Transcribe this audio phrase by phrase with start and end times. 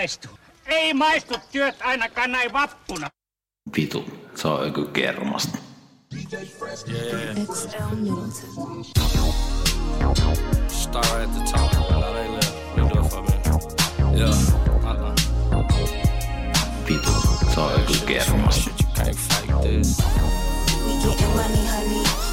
[0.00, 0.28] maistu.
[0.66, 3.08] Ei maistu työt ainakaan näin vappuna.
[3.76, 4.04] Vitu,
[4.34, 5.58] se on ökykermasta.
[7.46, 8.84] XL Middleton.
[10.68, 11.90] Start right at the top.
[11.90, 12.52] Now they live.
[12.76, 13.30] You do it for me.
[14.18, 14.34] Yeah.
[14.84, 15.14] Uh-uh.
[16.88, 17.12] Vitu,
[17.54, 18.60] se on ökykermasta.
[18.60, 19.98] Shit, you can't fake this.
[19.98, 22.29] We getting money, honey.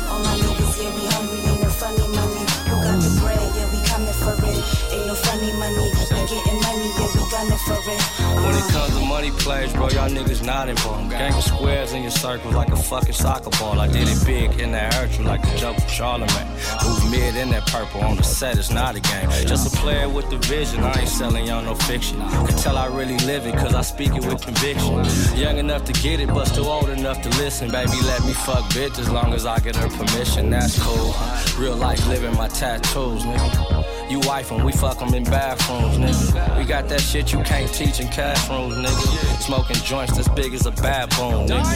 [8.48, 11.12] When it comes to money plays, bro, y'all niggas not involved.
[11.12, 13.78] Gang of squares in your circles like a fucking soccer ball.
[13.78, 16.48] I did it big in that urchin like the jump Charlemagne.
[16.82, 19.30] Move mid in that purple on the set, it's not a game.
[19.46, 22.20] Just a player with the vision, I ain't selling y'all no fiction.
[22.20, 25.04] Can tell I really live it, cause I speak it with conviction.
[25.38, 27.70] Young enough to get it, but still old enough to listen.
[27.70, 31.14] Baby, let me fuck bitch as long as I get her permission, that's cool.
[31.60, 33.97] Real life living my tattoos, nigga.
[34.10, 36.58] You wife and we fuck 'em in bathrooms, nigga.
[36.58, 39.42] We got that shit you can't teach in classrooms, nigga.
[39.42, 41.68] Smoking joints as big as a baboon, nigga.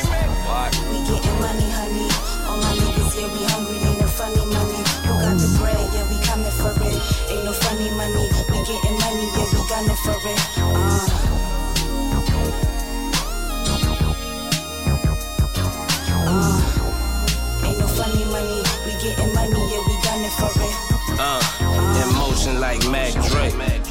[0.92, 2.08] We getting money, honey.
[2.48, 3.78] All my niggas, yeah, we hungry.
[3.84, 4.80] Ain't no funny money.
[5.08, 5.90] Who got the bread?
[5.94, 7.00] Yeah, we coming for it.
[7.32, 8.24] Ain't no funny money.
[8.50, 10.61] We getting money, yeah, we gunning for it.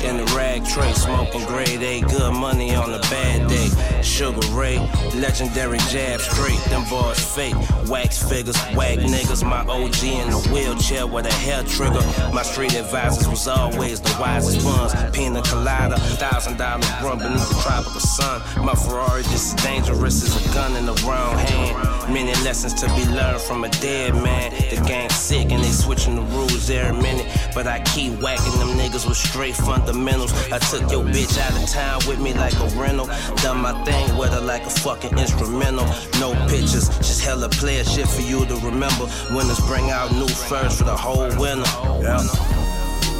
[0.02, 3.59] In the rag tray, smoking grade A, good money on a bad day.
[4.02, 4.78] Sugar Ray,
[5.14, 7.54] legendary jab straight, them bars fake.
[7.88, 12.00] Wax figures, wag niggas, my OG in the wheelchair with a hair trigger.
[12.32, 14.94] My street advisors was always the wisest ones.
[15.14, 18.40] Pina colada, thousand dollar run beneath the tropical sun.
[18.64, 22.12] My Ferrari just as dangerous as a gun in the wrong hand.
[22.12, 24.50] Many lessons to be learned from a dead man.
[24.70, 27.26] The game's sick and they switching the rules every minute.
[27.54, 30.32] But I keep whacking them niggas with straight fundamentals.
[30.50, 33.06] I took your bitch out of town with me like a rental.
[33.36, 35.86] Done my thing with her like a fucking instrumental.
[36.20, 39.06] No pictures, just hella player shit for you to remember.
[39.30, 41.66] Winners bring out new furs for the whole winter.
[42.02, 42.20] Yeah.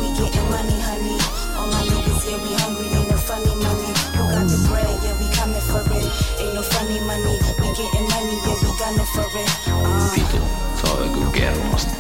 [0.00, 1.18] We getting money, honey.
[1.58, 2.86] All my niggas, here, we hungry.
[2.88, 3.90] Ain't no funny money.
[4.16, 4.88] Who got the bread?
[5.04, 6.06] Yeah, we coming for it.
[6.40, 7.34] Ain't no funny money.
[7.60, 9.50] We getting money, yeah, we gunning for it.
[9.68, 10.40] Uh, Vitu,
[10.78, 11.94] se on ökykermasta.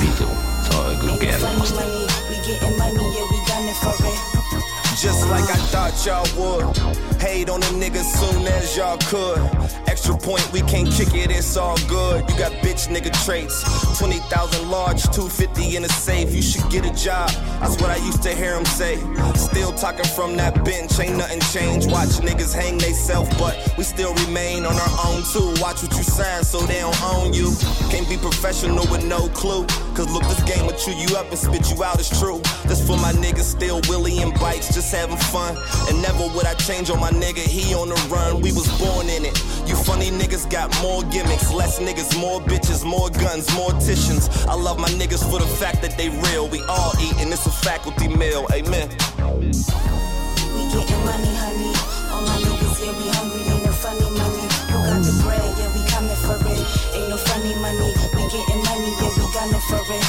[0.00, 0.26] Vitu,
[0.64, 1.74] se on ain't no funny ökykermasta.
[1.74, 2.06] money.
[2.30, 4.33] We getting money, yeah, we gunning for it.
[5.04, 6.94] Just like I thought y'all would.
[7.20, 9.36] Hate on the niggas soon as y'all could.
[9.86, 12.22] Extra point, we can't kick it, it's all good.
[12.30, 13.62] You got bitch nigga traits.
[13.98, 16.34] 20,000 large, 250 in a safe.
[16.34, 17.28] You should get a job.
[17.60, 18.96] That's what I used to hear him say.
[19.34, 21.90] Still talking from that bench, ain't nothing changed.
[21.90, 25.52] Watch niggas hang they self, but we still remain on our own too.
[25.60, 27.52] Watch what you sign so they don't own you.
[27.90, 29.66] Can't be professional with no clue.
[29.94, 32.40] Cause look, this game will chew you up and spit you out, it's true.
[32.64, 35.56] This for my niggas still Willie and bikes, just having fun.
[35.88, 39.10] And never would I change on my nigga, he on the run, we was born
[39.10, 39.36] in it.
[39.68, 44.30] You funny niggas got more gimmicks, less niggas, more bitches, more guns, morticians.
[44.46, 46.48] I love my niggas for the fact that they real.
[46.48, 48.88] We all eat it's a faculty meal, amen.
[48.88, 49.50] We
[50.70, 51.74] getting money, honey.
[52.14, 53.42] All my niggas, yeah, we hungry.
[53.42, 54.46] Ain't no funny money.
[54.70, 55.42] Who got the bread?
[55.58, 56.62] Yeah, we coming for it.
[56.94, 57.90] Ain't no funny money.
[58.14, 60.03] We getting money, yeah, we gunning for it.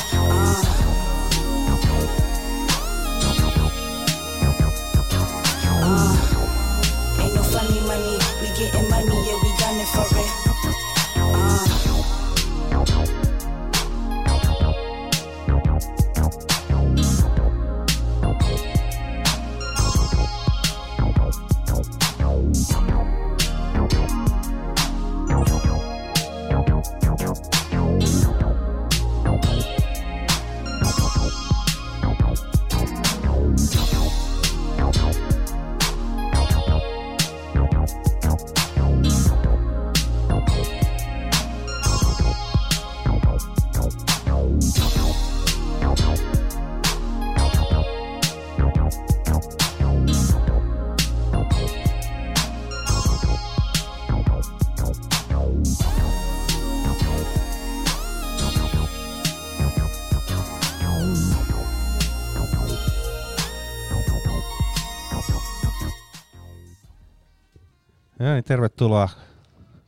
[68.56, 69.10] Tervetuloa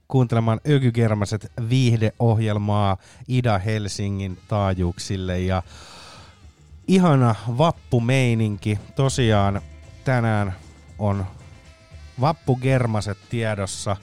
[0.08, 2.98] kuuntelemaan Ökykermaset viihdeohjelmaa
[3.28, 5.64] Ida-Helsingin taajuuksille ja
[6.88, 8.80] ihana vappumeininki.
[8.96, 9.62] Tosiaan
[10.04, 10.56] tänään
[11.00, 11.26] on
[12.22, 13.98] vappugermaset tiedossa,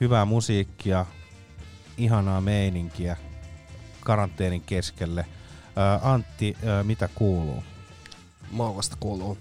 [0.00, 1.06] hyvää musiikkia,
[1.96, 3.16] ihanaa meininkiä
[4.00, 5.26] karanteenin keskelle.
[6.02, 7.64] Antti, mitä kuuluu?
[8.50, 9.38] Maukasta kuuluu.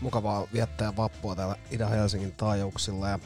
[0.00, 3.18] Mukavaa viettää vappua täällä Ida-Helsingin taajuuksilla ja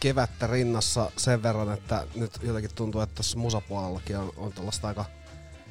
[0.00, 5.04] kevättä rinnassa sen verran, että nyt jotenkin tuntuu, että tuossa musapuolellakin on, on tällaista aika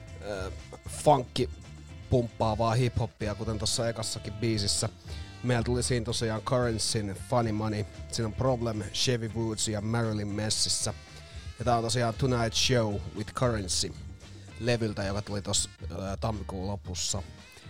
[0.09, 0.53] äh,
[0.89, 1.49] funkki
[2.09, 4.89] pumppaavaa hiphoppia, kuten tuossa ekassakin biisissä.
[5.43, 10.93] Meillä tuli siinä tosiaan Currencyn Funny Money, siinä on Problem, Chevy Woods ja Marilyn Messissä.
[11.59, 13.93] Ja tää on tosiaan Tonight Show with Currency
[14.59, 17.23] levyltä, joka tuli tuossa äh, tammikuun lopussa.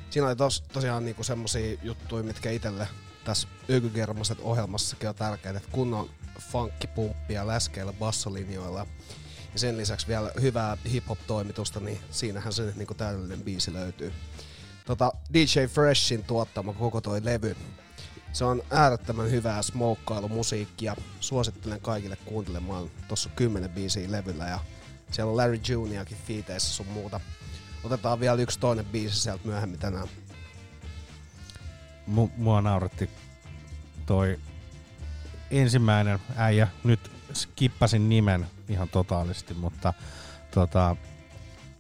[0.10, 2.88] Siinä oli tos, tosiaan niinku semmosia juttuja, mitkä itelle
[3.24, 6.10] tässä Ykygermaset ohjelmassakin on tärkeää, että kunnon
[6.40, 8.88] funkkipumppia läskeillä bassolinjoilla
[9.54, 14.14] ja sen lisäksi vielä hyvää hip-hop-toimitusta, niin siinähän se niinku täydellinen biisi löytyy.
[14.86, 17.56] Tota, DJ Freshin tuottama koko toi levy,
[18.36, 20.96] se on äärettömän hyvää smokeailu-musiikkia.
[21.20, 22.82] Suosittelen kaikille kuuntelemaan.
[22.84, 22.90] On
[23.36, 24.60] kymmenen biisiä levyllä ja
[25.12, 27.20] siellä on Larry Juniorkin fiiteissä sun muuta.
[27.84, 30.08] Otetaan vielä yksi toinen biisi sieltä myöhemmin tänään.
[32.08, 33.10] Mu- mua nauratti
[34.06, 34.40] toi
[35.51, 36.68] ensimmäinen äijä.
[36.83, 39.94] Nyt skippasin nimen ihan totaalisesti, mutta
[40.51, 40.95] tota,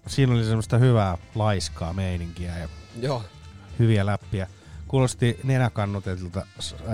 [0.07, 2.69] siinä oli semmoista hyvää laiskaa meininkiä ja
[3.01, 3.23] Joo,
[3.79, 4.47] hyviä läppiä.
[4.87, 6.45] Kuulosti nenäkannutetilta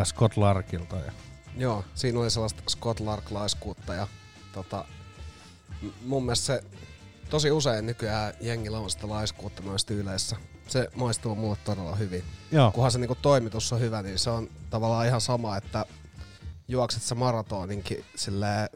[0.03, 0.95] Scott Larkilta.
[0.95, 1.11] Ja
[1.57, 4.07] Joo, siinä oli sellaista Scott Lark-laiskuutta ja
[4.53, 4.85] tota,
[6.05, 6.63] mun mielestä se
[7.29, 10.35] tosi usein nykyään jengillä on sitä laiskuutta noissa tyyleissä.
[10.67, 12.23] Se maistuu mulle todella hyvin.
[12.51, 15.85] Joo, Kunhan se niinku toimitus on hyvä, niin se on tavallaan ihan sama, että
[16.71, 18.69] juokset sä maratoninkin silleen,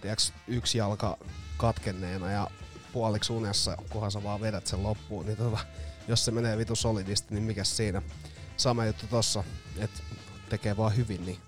[0.00, 1.16] tiiäks, yksi jalka
[1.56, 2.50] katkenneena ja
[2.92, 5.58] puoliksi unessa, kunhan sä vaan vedät sen loppuun, niin tota,
[6.08, 8.02] jos se menee vitu solidisti, niin mikä siinä?
[8.56, 9.44] Sama juttu tossa,
[9.78, 10.00] että
[10.48, 11.38] tekee vaan hyvin, niin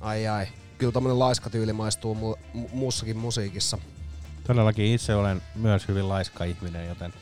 [0.00, 0.46] ai ai.
[0.78, 3.78] Kyllä tommonen laiska tyyli maistuu mu- mu- muussakin musiikissa.
[4.46, 7.12] todellakin itse olen myös hyvin laiska ihminen, joten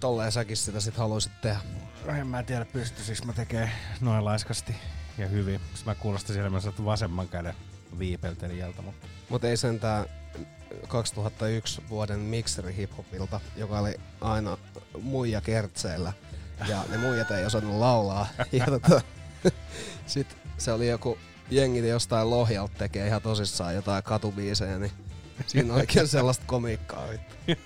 [0.00, 1.60] Tolleen säkin sitä sit haluaisit tehdä.
[2.06, 3.70] en mä tiedä pystyisikö mä tekee
[4.00, 4.74] noin laiskasti
[5.20, 5.60] ja hyvin.
[5.60, 7.54] Sitten mä kuulostan siellä myös vasemman käden
[7.98, 10.06] viipeltelijältä, mutta Mutta ei sentään
[10.88, 14.58] 2001 vuoden mixeri hiphopilta, joka oli aina
[15.02, 16.12] muija kertseillä.
[16.68, 18.26] Ja ne muijat ei osannut laulaa.
[18.52, 19.00] Ja tota,
[20.06, 21.18] sit se oli joku
[21.50, 24.92] jengi jostain Lohjalta tekee ihan tosissaan jotain katubiisejä, niin
[25.46, 27.08] siinä on oikein sellaista komiikkaa.
[27.08, 27.34] vittu.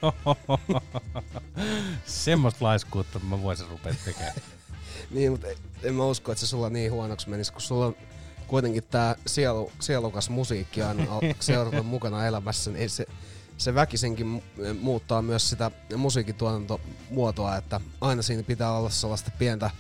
[2.05, 4.35] semmoista laiskuutta mä voisin rupea tekemään.
[5.11, 5.47] Niin, mutta
[5.83, 7.97] en mä usko, että se sulla niin huonoksi menisi, kun sulla on
[8.47, 10.97] kuitenkin tää sielu, sielukas musiikki al-
[11.41, 13.07] seurata mukana elämässä, niin se,
[13.57, 19.71] se väkisinkin mu- muuttaa myös sitä musiikin tuotantomuotoa, että aina siinä pitää olla sellaista pientä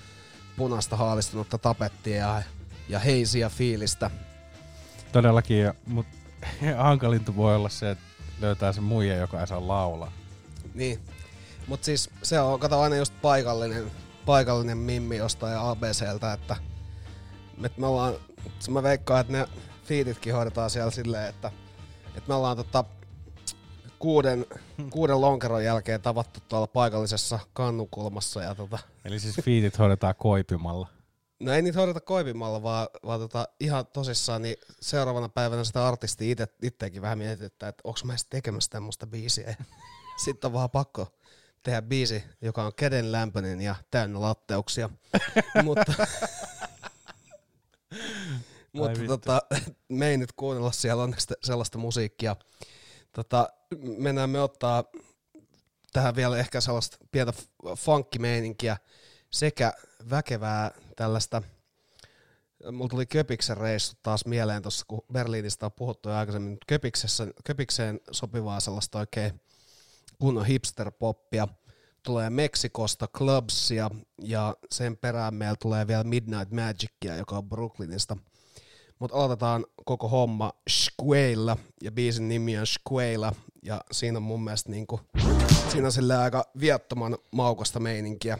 [0.56, 2.42] punaista haalistunutta tapettia ja,
[2.88, 4.10] ja heisiä fiilistä.
[5.12, 6.06] Todellakin, ja- mut
[6.76, 8.04] hankalinta voi olla se, että
[8.40, 10.12] löytää se muija, joka ei saa laulaa.
[10.74, 11.00] Niin.
[11.66, 13.90] Mut siis se on, kato aina just paikallinen,
[14.26, 16.56] paikallinen mimmi jostain ABCltä, että,
[17.64, 18.14] että me ollaan,
[18.58, 19.48] se mä veikkaan, että ne
[19.84, 21.52] fiititkin hoidetaan siellä silleen, että,
[22.06, 22.84] että me ollaan tota,
[23.98, 24.46] kuuden,
[24.90, 30.88] kuuden lonkeron jälkeen tavattu tuolla paikallisessa kannukulmassa ja tota, Eli siis fiitit hoidetaan koipimalla.
[31.40, 36.30] No ei niitä hoideta koipimalla, vaan, vaan tota, ihan tosissaan, niin seuraavana päivänä sitä artisti
[36.30, 39.56] ite, itteekin vähän mietitään, että onko mä edes tekemässä tämmöistä biisiä.
[40.24, 41.12] Sitten on vaan pakko
[41.64, 44.90] tehdä biisi, joka on kädenlämpöinen ja täynnä latteuksia.
[45.64, 45.92] mutta
[48.72, 49.42] mutta tota,
[49.88, 52.36] me ei nyt kuunnella siellä onneksi sellaista musiikkia.
[53.12, 53.48] Tota,
[53.98, 54.84] mennään me ottaa
[55.92, 57.32] tähän vielä ehkä sellaista pientä
[57.76, 58.76] funkkimeininkiä
[59.30, 59.72] sekä
[60.10, 61.42] väkevää tällaista
[62.72, 67.26] Mulla tuli Köpiksen reissu taas mieleen tuossa, kun Berliinistä on puhuttu jo aikaisemmin, mutta Köpiksessä,
[67.44, 69.40] Köpikseen sopivaa sellaista oikein
[70.18, 71.48] kunnon hipster-poppia.
[72.02, 73.90] Tulee Meksikosta Clubsia
[74.22, 78.16] ja sen perään meillä tulee vielä Midnight Magicia, joka on Brooklynista.
[78.98, 84.70] Mutta aloitetaan koko homma Squailla ja biisin nimi on Squailla ja siinä on mun mielestä
[84.70, 85.00] niinku,
[85.72, 88.38] siinä on aika viattoman maukasta meininkiä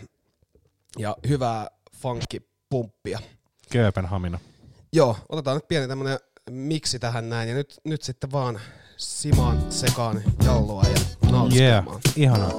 [0.98, 3.18] ja hyvää funky-pumppia.
[3.72, 4.38] Kööpenhamina.
[4.92, 6.18] Joo, otetaan nyt pieni tämmönen
[6.50, 8.60] miksi tähän näin ja nyt, nyt sitten vaan
[8.96, 12.00] simaan sekaan jallua ja Yeah, nautiskelmaan.
[12.16, 12.50] ihanaa.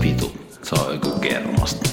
[0.00, 0.32] Vitu,
[0.62, 1.90] se on joku kermasta.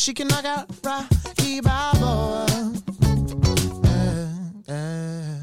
[0.00, 2.46] she can knock out Rocky Balboa.
[3.84, 3.92] Uh,
[4.66, 5.40] uh.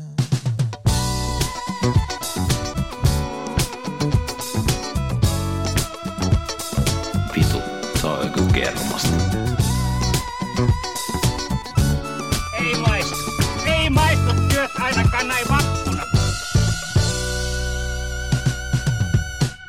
[7.35, 7.61] Vitu,
[7.99, 9.09] se on joku kermasta.
[12.59, 13.15] Ei maistu,
[13.65, 16.03] ei maistu työt ainakaan näin vappuna.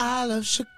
[0.00, 0.77] I love Chicago.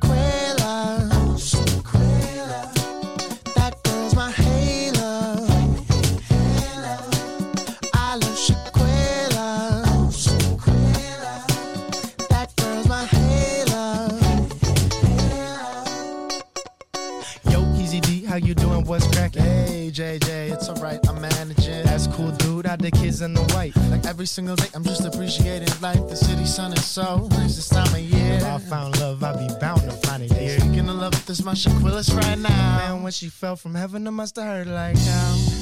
[24.21, 26.07] Every single day, I'm just appreciating life.
[26.07, 28.35] The city sun is so nice this time of year.
[28.35, 30.61] If I found love, I'd be bound to find it here.
[30.61, 32.77] Speaking of love, this my Shaquillas right now.
[32.77, 35.60] Man, when she fell from heaven, it must have hurt like how.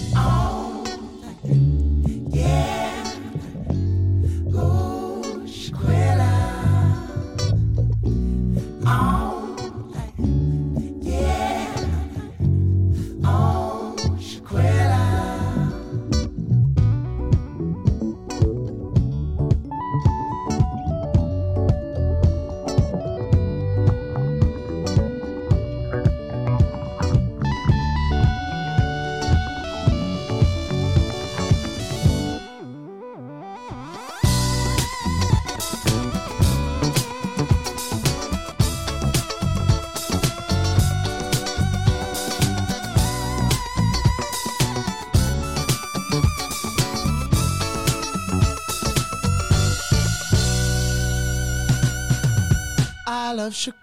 [53.48, 53.77] I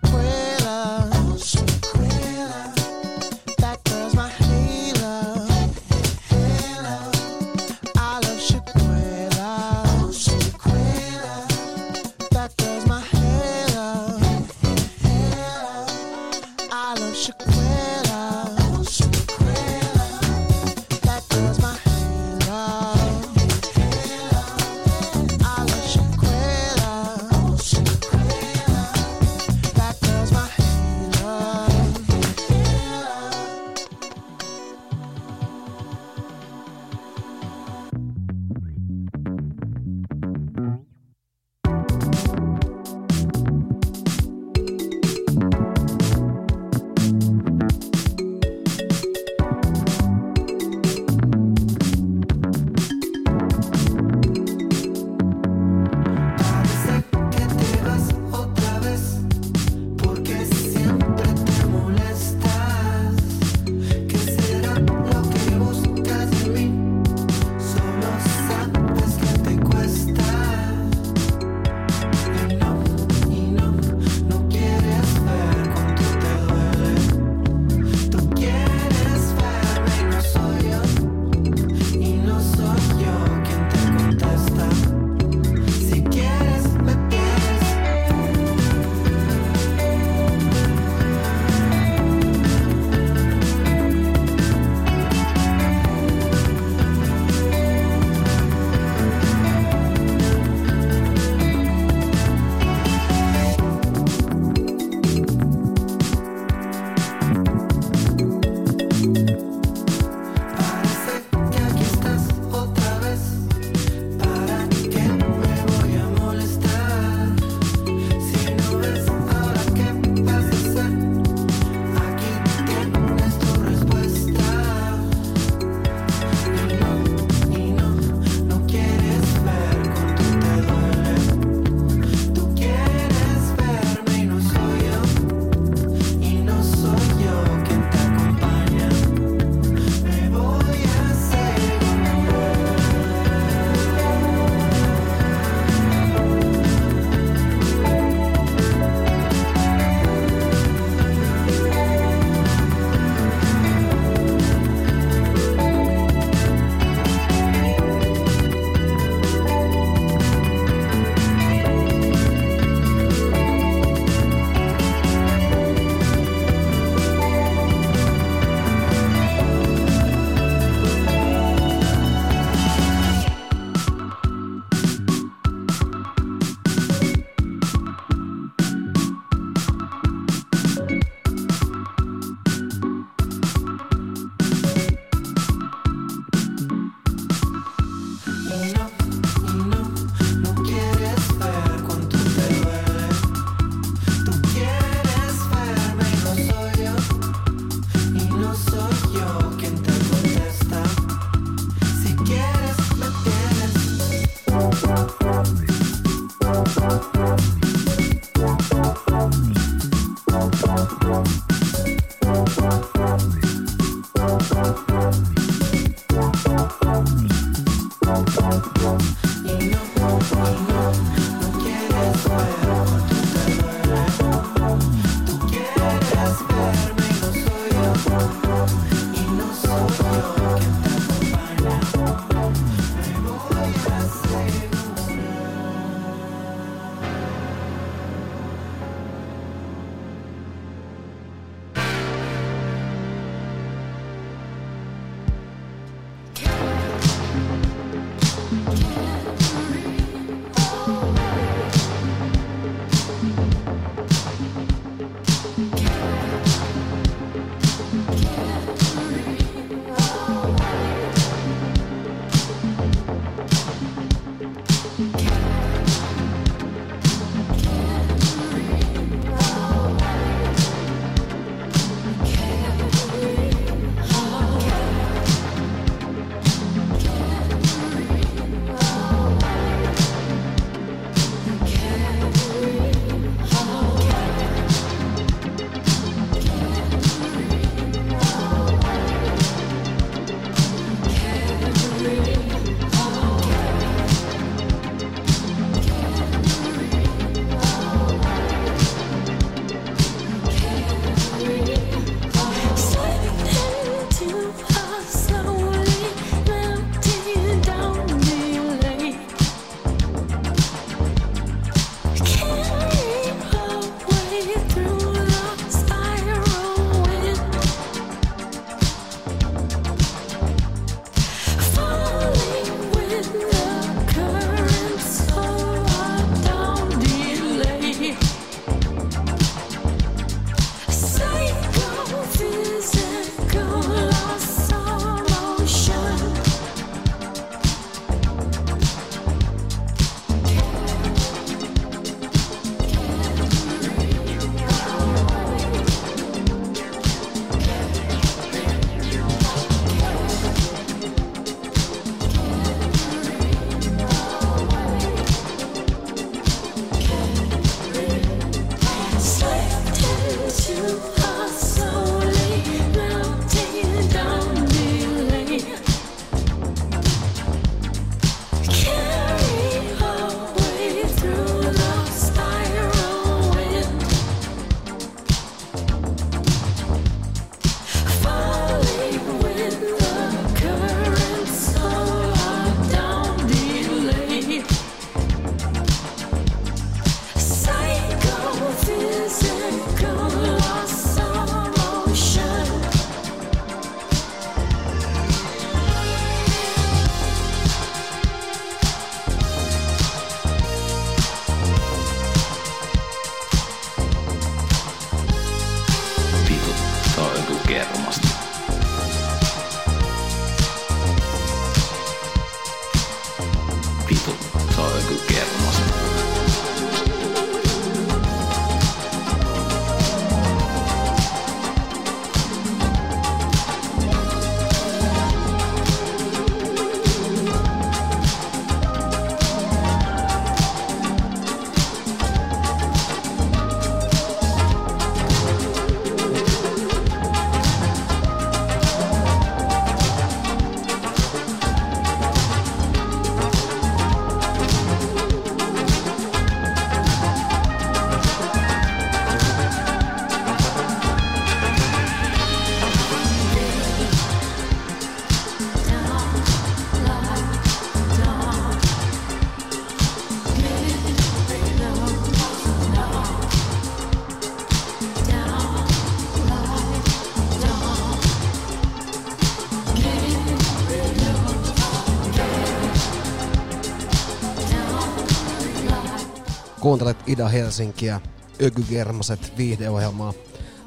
[477.25, 478.22] Kuuntelet Ida Helsinkiä,
[478.61, 480.33] Ökygermaset viihdeohjelmaa.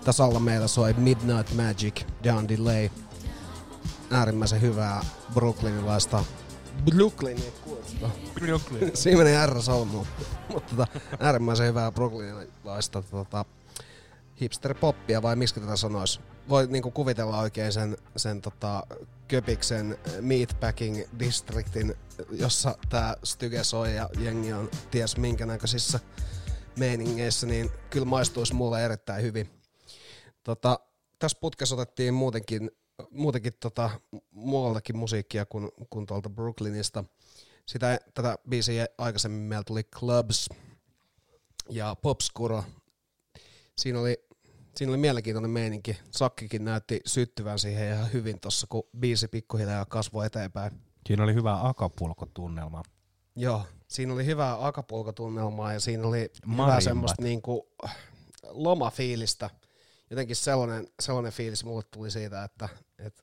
[0.05, 2.89] Tasalla meillä soi Midnight Magic, Down Delay.
[4.11, 6.25] Äärimmäisen hyvää brooklynilaista
[6.85, 8.11] Brooklynia kuulostaa.
[8.35, 8.91] Brooklyn.
[8.97, 10.07] Siinä meni R solmuun.
[10.49, 10.87] Mutta tota,
[11.21, 13.45] äärimmäisen hyvää brooklynilaista tota,
[14.41, 16.21] hipster-poppia, vai miksi tätä sanois?
[16.49, 18.87] Voi niinku kuvitella oikein sen, sen tota,
[19.29, 21.95] Köpiksen Meatpacking Districtin,
[22.31, 26.01] jossa tää Styge soi ja jengi on ties minkä näköisissä
[26.79, 29.51] meiningeissä, niin kyllä maistuisi mulle erittäin hyvin.
[30.43, 30.81] Tota,
[31.19, 32.71] tässä putkessa otettiin muutenkin,
[33.11, 33.91] muutenkin tota,
[34.31, 37.05] muualtakin musiikkia kuin, kuin tuolta Brooklynista.
[37.67, 40.49] Sitä, tätä biisiä aikaisemmin meillä tuli Clubs
[41.71, 42.65] ja Popskuro.
[43.79, 44.28] Siinä oli,
[44.79, 45.99] siinä oli mielenkiintoinen meininki.
[46.11, 50.73] Sakkikin näytti syttyvän siihen ihan hyvin tuossa, kun biisi pikkuhiljaa kasvoi eteenpäin.
[51.07, 52.83] Siinä oli hyvä akapulkotunnelma.
[53.37, 56.85] Joo, siinä oli hyvää akapulkotunnelmaa ja siinä oli hyvää Marimbat.
[56.85, 57.69] semmoista niinku
[58.49, 59.51] lomafiilistä.
[60.11, 63.23] Jotenkin sellainen, sellainen fiilis mulle tuli siitä, että, että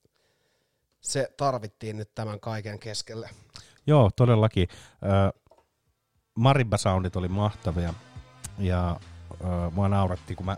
[1.02, 3.30] se tarvittiin nyt tämän kaiken keskelle.
[3.88, 4.68] Joo, todellakin.
[6.36, 7.94] Marimba-soundit oli mahtavia
[8.60, 9.00] ja
[9.72, 10.58] mua nauratti, kun mä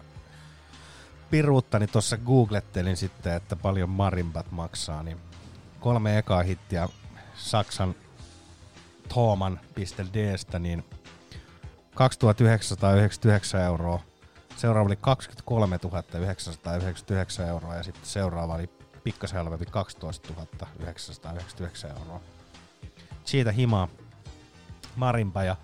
[1.30, 5.18] piruuttani tuossa googlettelin sitten, että paljon marimbat maksaa, niin
[5.80, 6.90] kolme ekaa hittiä
[7.36, 7.96] Saksan
[9.10, 10.86] Thoman.dstä, niin
[11.96, 14.00] 2999 euroa.
[14.56, 15.80] Seuraava oli 23
[16.20, 18.70] 999 euroa ja sitten seuraava oli
[19.04, 20.34] pikkasen halvempi 12
[20.80, 22.22] 999 euroa.
[23.26, 23.88] Siitä himaa
[24.96, 25.56] Marimpa ja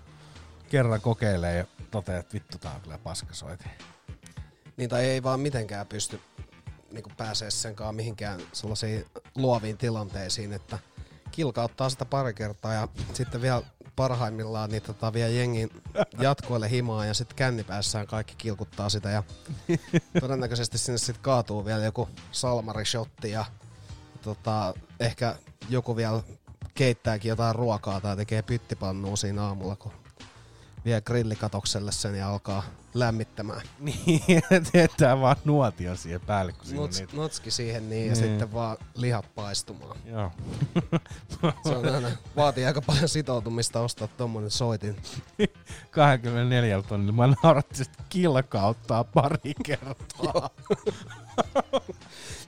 [0.70, 3.64] kerran kokeilee ja toteaa, että vittu tää on kyllä paskasoiti.
[4.76, 6.20] Niin tai ei vaan mitenkään pysty
[6.94, 10.78] niin pääsee senkaan mihinkään sellaisiin luoviin tilanteisiin, että
[11.30, 13.62] kilkauttaa sitä pari kertaa ja sitten vielä
[13.96, 15.70] parhaimmillaan niin tota, vie jengin
[16.18, 19.22] jatkoille himaa ja sitten kännipäässään kaikki kilkuttaa sitä ja
[20.20, 23.44] todennäköisesti sinne sitten kaatuu vielä joku salmarishotti ja
[24.22, 25.36] tota, ehkä
[25.68, 26.22] joku vielä
[26.74, 29.92] keittääkin jotain ruokaa tai tekee pyttipannua siinä aamulla, kun
[30.84, 32.62] vie grillikatokselle sen ja alkaa
[32.94, 33.62] lämmittämään.
[33.80, 34.42] Niin,
[34.72, 37.16] teetään vaan nuotio siihen päälle, kun Nuts, niitä.
[37.16, 38.16] notski siihen niin, ja Niin.
[38.24, 39.96] sitten vaan lihat paistumaan.
[40.06, 40.30] Joo.
[41.68, 44.96] Se on aina, vaatii aika paljon sitoutumista ostaa tommonen soitin.
[45.90, 47.12] 24 tonnilla.
[47.28, 50.50] Mä nauratti, että kilkauttaa pari kertaa.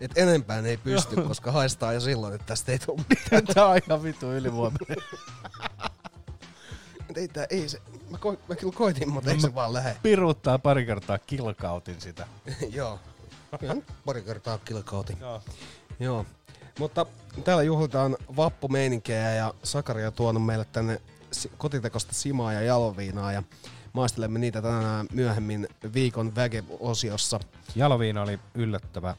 [0.01, 3.45] Et enempää ei pysty, koska haistaa jo silloin, että tästä ei tule mitään.
[3.45, 4.97] Tää on ihan vitu ylivuotainen.
[7.17, 9.97] Ei, tää, ei se, mä, ko, mä kyllä koitin, mutta ei se vaan lähe.
[10.03, 12.27] Piruuttaa pari kertaa, kilkautin sitä.
[12.73, 12.99] Joo.
[14.05, 15.17] Pari kertaa kilkautin.
[15.21, 15.43] Joo.
[16.01, 16.27] Joo.
[16.79, 17.07] Mutta
[17.45, 21.01] täällä juhlitaan vappumeininkiä ja Sakari on tuonut meille tänne
[21.59, 23.43] kotitekosta simaa ja jaloviinaa ja
[23.93, 27.41] maistelemme niitä tänään myöhemmin viikon väge-osiossa
[27.75, 29.17] Jaloviina oli yllättävä,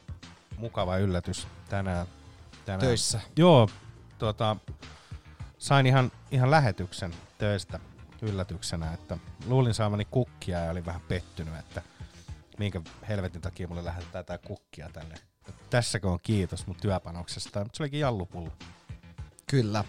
[0.56, 2.06] mukava yllätys tänään.
[2.64, 2.80] tänään.
[2.80, 3.20] töissä.
[3.36, 3.68] Joo,
[4.18, 4.56] tota,
[5.58, 7.80] sain ihan, ihan lähetyksen töistä
[8.22, 11.82] yllätyksenä, että luulin saamani kukkia ja olin vähän pettynyt, että
[12.58, 15.14] minkä helvetin takia mulle lähetetään tää kukkia tänne.
[15.70, 18.50] Tässäkö on kiitos mun työpanoksesta, mutta se olikin jallupullo.
[19.46, 19.84] Kyllä.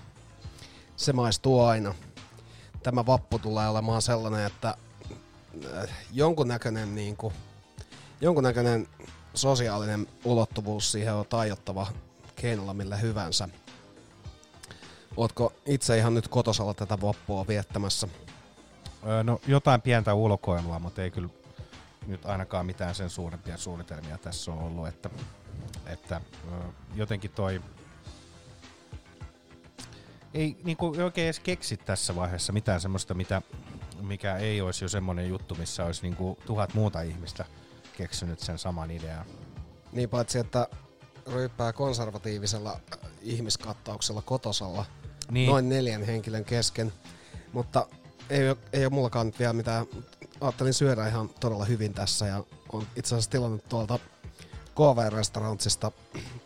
[0.95, 1.95] Se maistuu aina.
[2.83, 4.77] Tämä vappu tulee olemaan sellainen, että
[5.73, 7.33] äh, jonkunnäköinen, niin kuin,
[8.21, 8.88] jonkunnäköinen
[9.33, 11.88] sosiaalinen ulottuvuus siihen on taiottava
[12.35, 13.49] keinolla millä hyvänsä.
[15.19, 18.08] Ootko itse ihan nyt kotosalla tätä vappua viettämässä?
[19.08, 21.29] Öö, no jotain pientä ulkoilua, mutta ei kyllä
[22.08, 25.10] nyt ainakaan mitään sen suurempia suunnitelmia tässä on ollut, että,
[25.86, 26.58] että öö,
[26.95, 27.62] jotenkin toi
[30.34, 33.41] ei niinku oikein edes keksi tässä vaiheessa mitään semmoista, mitä,
[34.01, 37.45] mikä ei olisi jo semmoinen juttu, missä olisi niinku tuhat muuta ihmistä
[37.97, 39.25] keksinyt sen saman idean.
[39.91, 40.67] Niin paitsi, että
[41.27, 42.79] ryyppää konservatiivisella
[43.21, 44.86] ihmiskattauksella kotosalla
[45.32, 45.50] Niin.
[45.50, 46.94] noin neljän henkilön kesken.
[47.54, 47.88] Mutta
[48.30, 49.86] ei, oo- ei ole mullakaan nyt vielä mitään.
[50.42, 54.00] Ajattelin syödä ihan todella hyvin tässä ja on itse asiassa tilannut tuolta
[54.76, 55.92] KV-restaurantsista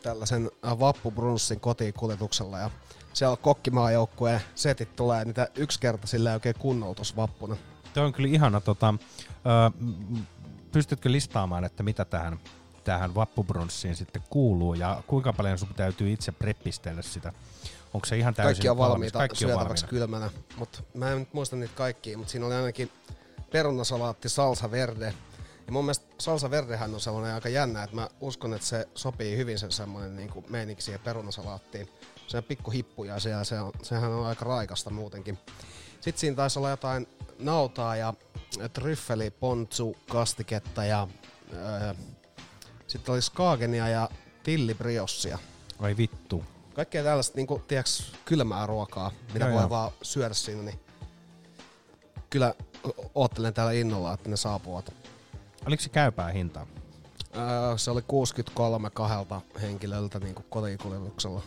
[0.03, 2.69] tällaisen äh, vappubrunssin kotiin kuljetuksella ja
[3.13, 7.57] siellä on kokkimaajoukkueen setit tulee niitä yksi kerta sillä oikein kunnolla vappuna.
[7.93, 8.61] Tuo on kyllä ihana.
[8.61, 8.93] Tota,
[9.45, 10.17] öö, m-
[10.71, 12.39] pystytkö listaamaan, että mitä tähän,
[12.83, 17.33] tähän vappubrunssiin sitten kuuluu ja kuinka paljon sun täytyy itse preppistellä sitä?
[17.93, 19.89] Onko se ihan täysin Kaikki on valmiita Kaikki on syötäväksi valmiina.
[19.89, 22.91] kylmänä, mutta mä en nyt muista niitä kaikkia, mutta siinä oli ainakin
[23.51, 25.13] perunasalaatti salsa verde.
[25.65, 29.37] Ja mun mielestä salsa verdehän on sellainen aika jännä, että mä uskon, että se sopii
[29.37, 31.89] hyvin sen semmoinen niin kuin meiniksi siihen perunasalaattiin.
[32.27, 35.39] Se on pikku hippuja siellä, se on, sehän on aika raikasta muutenkin.
[36.01, 37.07] Sitten siinä taisi olla jotain
[37.39, 38.13] nautaa ja
[38.73, 41.07] tryffeli pontsu kastiketta ja
[41.53, 41.93] öö,
[42.87, 44.09] sitten oli skaagenia ja
[44.43, 45.39] tillibriossia.
[45.79, 46.43] Oi vittu.
[46.73, 49.69] Kaikkea tällaista niinku, tiiäks, kylmää ruokaa, mitä Joo, voi joo.
[49.69, 50.79] vaan syödä siinä, niin
[52.29, 52.53] kyllä
[53.15, 54.93] oottelen täällä innolla, että ne saapuvat.
[55.67, 56.67] Oliko se käypää hintaa?
[57.35, 61.41] Öö, se oli 63 kahdelta henkilöltä niinku kotikuljetuksella.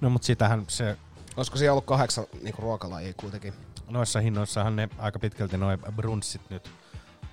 [0.00, 0.96] No mut sitähän se,
[1.36, 3.54] Olisiko siellä ollut kahdeksan niinku ruokalajia kuitenkin?
[3.88, 6.70] noissa hinnoissahan ne aika pitkälti noin brunssit nyt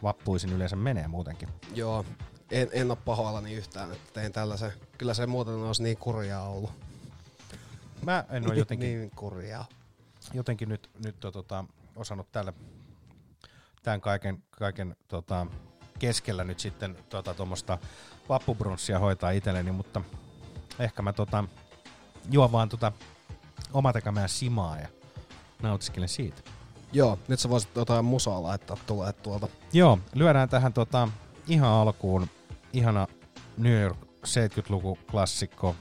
[0.04, 1.50] vappuisin yleensä menee muutenkin.
[1.76, 2.06] Joo,
[2.52, 4.72] en, en oo pahoillani yhtään, että tein tällaisen.
[4.98, 6.72] Kyllä se muuten olisi niin kurjaa ollut.
[8.06, 9.66] Mä en ole jotenkin, niin kurjaa.
[10.34, 12.54] jotenkin nyt, nyt on, tota, osannut tällä,
[13.84, 15.48] tämän kaiken, kaiken tota,
[16.00, 17.78] keskellä nyt sitten tota, tuommoista
[18.30, 20.02] vappubrunssia hoitaa itselleni, mutta
[20.80, 21.44] ehkä mä tota,
[22.32, 22.92] juon vaan tota
[23.74, 24.88] oma tekemää simaa ja
[25.62, 26.42] nautiskelen siitä.
[26.92, 29.48] Joo, nyt sä voisit jotain musaa laittaa tulee tuolta.
[29.74, 31.08] Joo, lyödään tähän tota,
[31.48, 32.28] ihan alkuun
[32.74, 33.08] ihana
[33.58, 35.76] New York 70-luku klassikko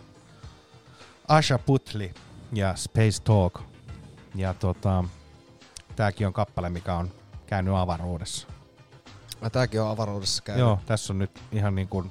[1.28, 2.14] Asha Putli
[2.52, 3.60] ja Space Talk.
[4.34, 5.04] Ja tota,
[5.96, 7.10] tääkin on kappale, mikä on
[7.46, 8.48] käynyt avaruudessa.
[9.42, 10.60] Ja tääkin on avaruudessa käynyt.
[10.60, 12.10] Joo, tässä on nyt ihan niin kuin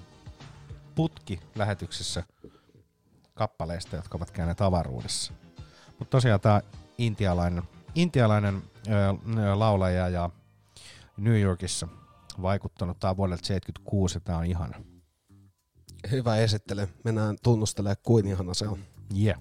[0.95, 2.23] putki lähetyksessä
[3.33, 5.33] kappaleista, jotka ovat käyneet avaruudessa.
[5.99, 6.61] Mutta tosiaan tämä
[6.97, 7.63] intialainen,
[7.95, 10.29] intialainen ö, laulaja ja
[11.17, 11.87] New Yorkissa
[12.41, 12.99] vaikuttanut.
[12.99, 14.81] Tämä on vuodelta 76 ja tämä on ihana.
[16.11, 16.89] Hyvä esittely.
[17.03, 18.79] Mennään tunnustelemaan, kuin ihana se on.
[19.09, 19.35] Yeah.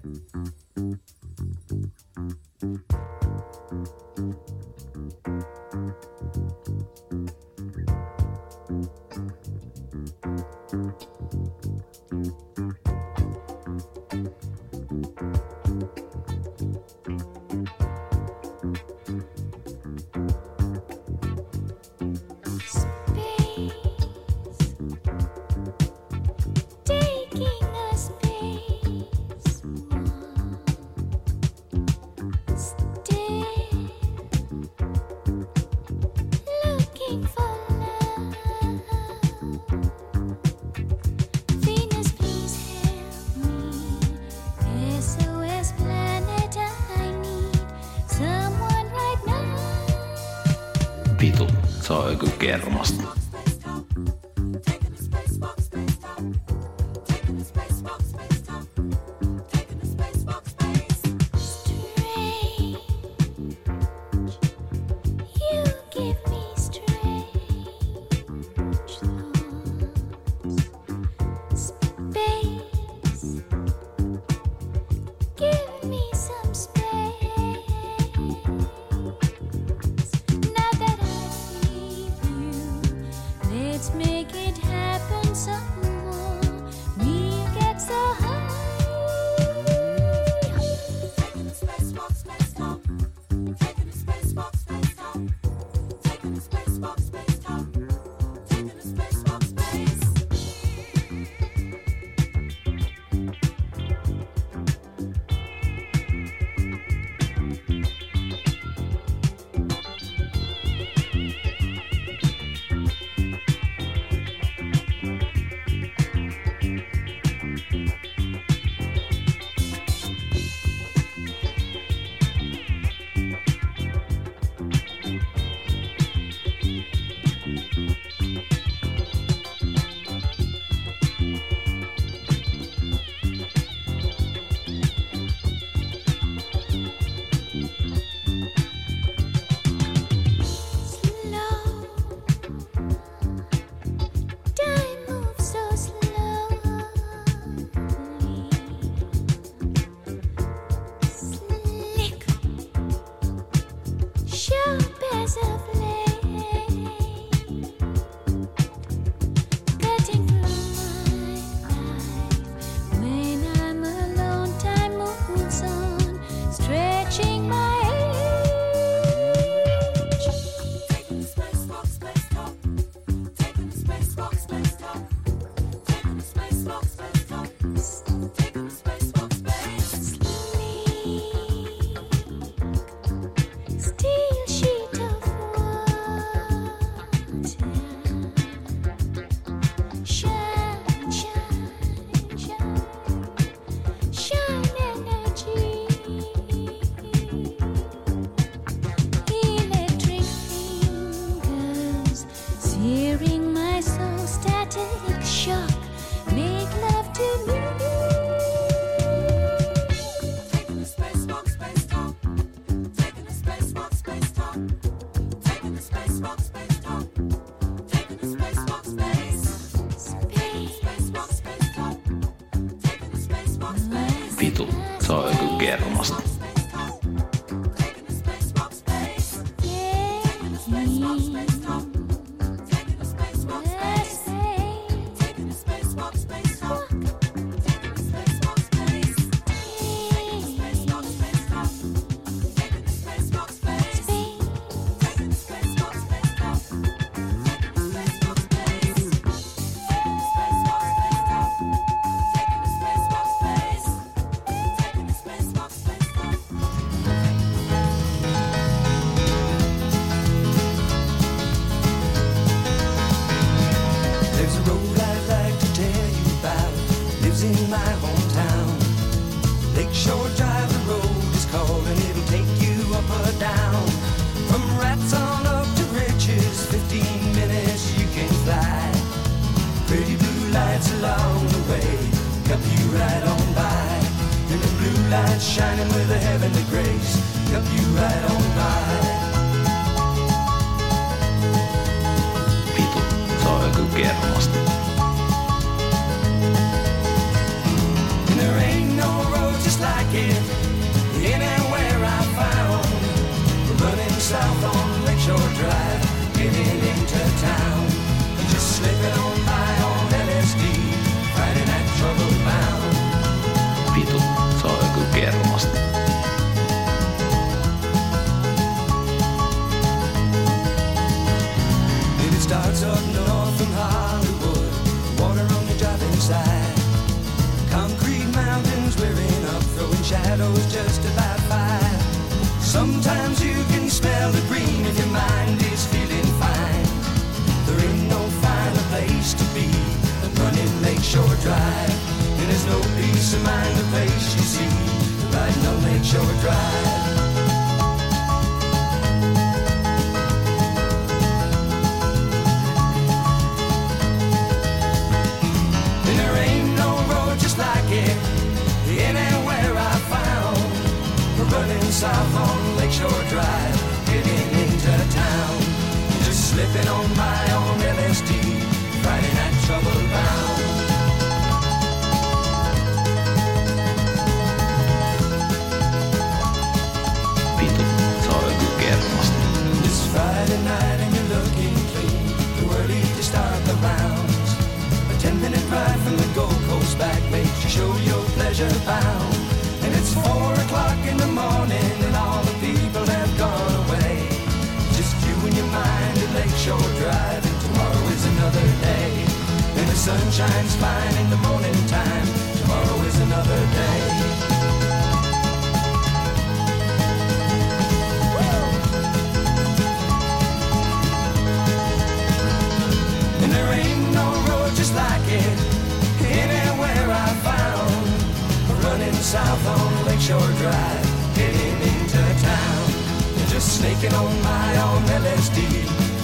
[423.77, 425.59] Snaking on my own LSD,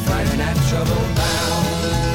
[0.06, 2.13] Friday night trouble bound.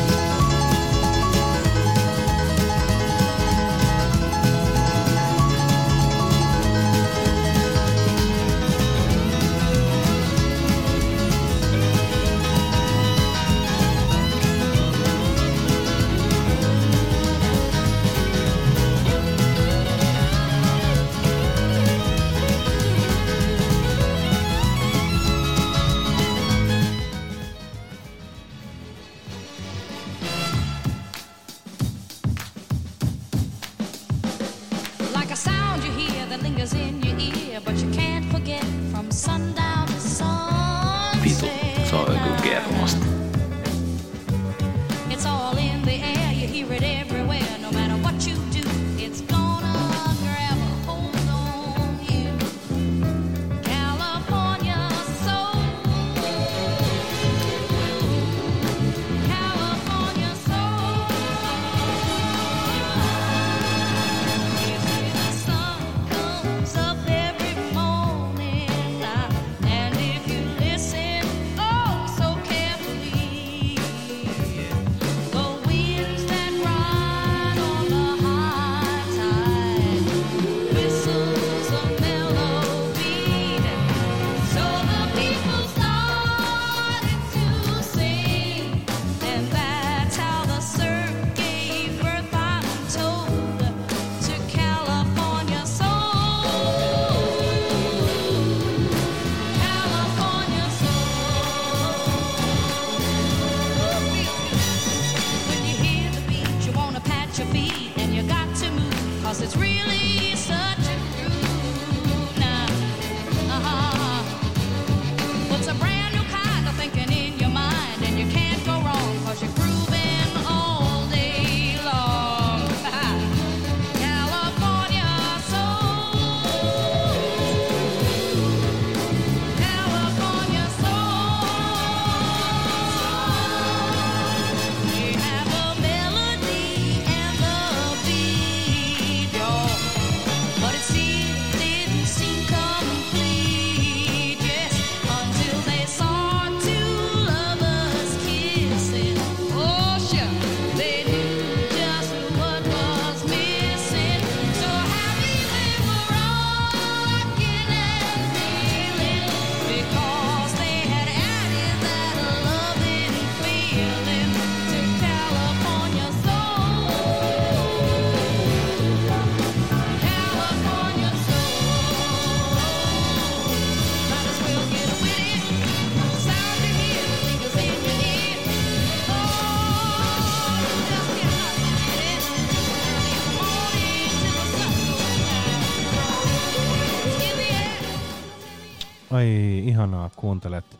[190.20, 190.78] Kuuntelet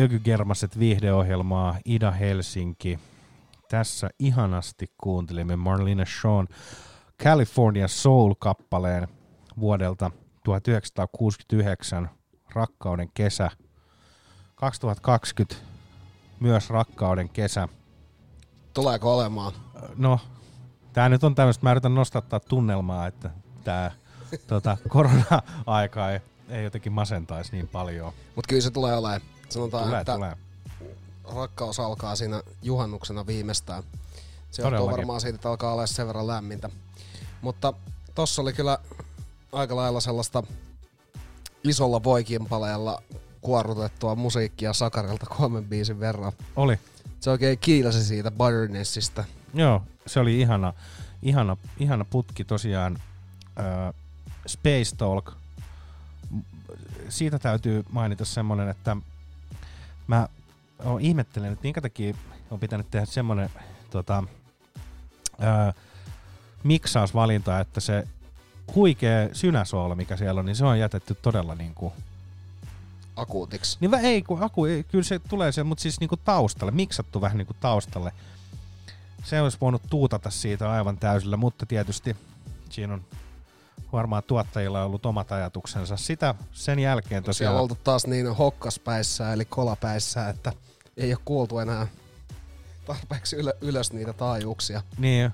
[0.00, 2.98] Ökygermaset viihdeohjelmaa Ida Helsinki.
[3.70, 6.46] Tässä ihanasti kuuntelimme Marlena Shawn
[7.22, 9.08] California Soul-kappaleen
[9.60, 10.10] vuodelta
[10.44, 12.10] 1969,
[12.54, 13.50] Rakkauden kesä.
[14.54, 15.56] 2020,
[16.40, 17.68] myös Rakkauden kesä.
[18.74, 19.52] Tuleeko olemaan?
[19.96, 20.20] No,
[20.92, 23.30] tää nyt on tämmöistä, mä yritän nostattaa tunnelmaa, että
[23.64, 23.90] tää
[24.46, 26.20] tota, korona-aika ei,
[26.52, 28.12] ei jotenkin masentaisi niin paljon.
[28.36, 29.20] Mutta kyllä se tulee olemaan.
[29.48, 30.36] Sanotaan, Tulee, että tulee.
[31.34, 33.82] rakkaus alkaa siinä juhannuksena viimeistään.
[34.50, 34.96] Se Todellakin.
[34.96, 36.70] varmaan siitä, että alkaa olla sen verran lämmintä.
[37.42, 37.72] Mutta
[38.14, 38.78] tossa oli kyllä
[39.52, 40.42] aika lailla sellaista
[41.64, 43.02] isolla voikimpaleella
[43.40, 46.32] kuorutettua musiikkia Sakarilta kolmen biisin verran.
[46.56, 46.78] Oli.
[47.20, 49.24] Se oikein kiilasi siitä Butternessista.
[49.54, 50.72] Joo, se oli ihana,
[51.22, 52.98] ihana, ihana putki tosiaan.
[53.58, 53.92] Ö,
[54.46, 55.32] Space Talk.
[57.12, 58.96] Siitä täytyy mainita semmonen, että
[60.06, 60.28] mä
[60.84, 62.14] oon ihmettelen, että minkä takia
[62.50, 63.50] on pitänyt tehdä semmonen
[63.90, 64.24] tota,
[65.42, 65.72] ö,
[66.62, 68.08] miksausvalinta, että se
[68.74, 71.92] huikea synäsoolo, mikä siellä on, niin se on jätetty todella niinku
[73.16, 73.76] Akuutiksi.
[73.80, 77.38] niin ei, kun aku, ei, kyllä se tulee siellä, mutta siis niinku taustalle, miksattu vähän
[77.38, 78.12] niinku taustalle.
[79.24, 82.16] Se olisi voinut tuutata siitä aivan täysillä, mutta tietysti
[82.70, 83.04] siinä on
[83.92, 85.96] varmaan tuottajilla ollut omat ajatuksensa.
[85.96, 87.54] Sitä sen jälkeen Siellä tosiaan...
[87.54, 90.52] on oltu taas niin hokkaspäissä eli kolapäissä, että
[90.96, 91.86] ei ole kuultu enää
[92.86, 94.82] tarpeeksi ylö, ylös niitä taajuuksia.
[94.98, 95.30] Niin,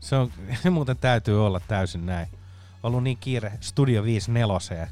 [0.00, 2.28] se, on, se muuten täytyy olla täysin näin.
[2.82, 4.88] Ollut niin kiire Studio 5 neloseen.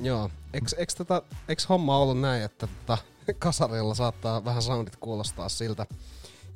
[0.00, 0.30] Joo.
[0.52, 1.22] Eiks, eiks, tota,
[1.68, 2.98] homma ollut näin, että tota,
[3.38, 5.86] kasarilla saattaa vähän soundit kuulostaa siltä.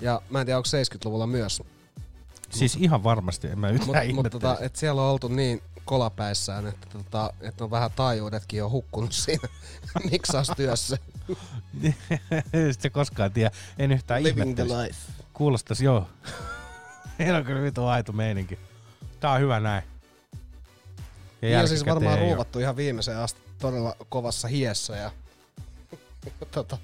[0.01, 1.63] Ja mä en tiedä, onko 70-luvulla myös.
[2.51, 6.67] Siis ihan varmasti, en mä yhtään Mutta mut, tota, et siellä on oltu niin kolapäissään,
[6.67, 9.49] että, tota, että on vähän taajuudetkin jo hukkunut siinä
[10.11, 10.99] miksaustyössä.
[12.43, 13.51] Sitten se koskaan tiedä.
[13.79, 15.13] En yhtään Living the life.
[15.33, 16.09] Kuulostas joo.
[17.19, 18.59] Meillä on kyllä vitu aito meininki.
[19.21, 19.83] Tää on hyvä näin.
[21.43, 25.11] Ja Ja, ja siis varmaan ei ruuvattu ihan viimeiseen asti todella kovassa hiessä ja
[26.51, 26.79] tota,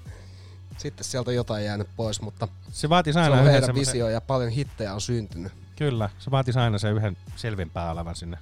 [0.77, 3.93] sitten sieltä on jotain jäänyt pois, mutta Se vaatisi se aina on yhden heidän semmosen-
[3.93, 5.53] visio ja paljon hittejä on syntynyt.
[5.75, 8.37] Kyllä, se vaatisi aina sen yhden selvinpää olevan sinne.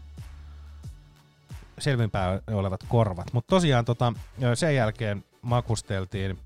[1.80, 3.34] Selvinpää olevat korvat.
[3.34, 4.14] Mutta tosiaan tota,
[4.56, 6.40] sen jälkeen makusteltiin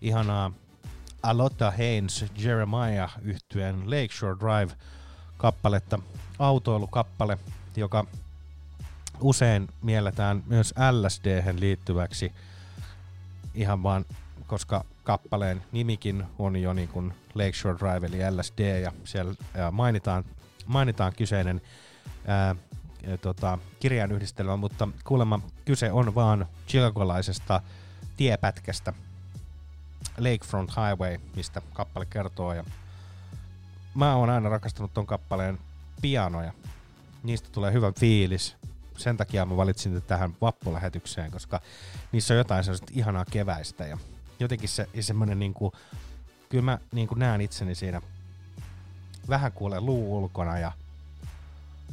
[0.00, 0.52] ihanaa
[1.22, 4.74] Alotta Haynes Jeremiah yhtyeen Lakeshore Drive
[5.36, 5.98] kappaletta,
[6.38, 7.38] autoilukappale,
[7.76, 8.06] joka
[9.20, 12.32] usein mielletään myös LSD liittyväksi
[13.54, 14.04] ihan vaan,
[14.46, 20.24] koska kappaleen nimikin on jo niin kuin Lakeshore Drive eli LSD ja siellä ää, mainitaan,
[20.66, 21.60] mainitaan kyseinen
[22.26, 22.56] ää,
[23.06, 27.60] ja tota, kirjan yhdistelmä, mutta kuulemma kyse on vaan chilagolaisesta
[28.16, 28.92] tiepätkästä
[30.18, 32.64] Lakefront Highway, mistä kappale kertoo ja
[33.94, 35.58] mä oon aina rakastanut ton kappaleen
[36.02, 36.52] pianoja.
[37.22, 38.56] Niistä tulee hyvä fiilis.
[38.96, 41.60] Sen takia mä valitsin tähän vappulähetykseen, koska
[42.12, 43.98] niissä on jotain sellaista ihanaa keväistä ja
[44.40, 45.72] jotenkin se semmoinen niinku,
[46.48, 48.00] kyllä mä niinku näen itseni siinä
[49.28, 50.72] vähän kuule luu ulkona ja,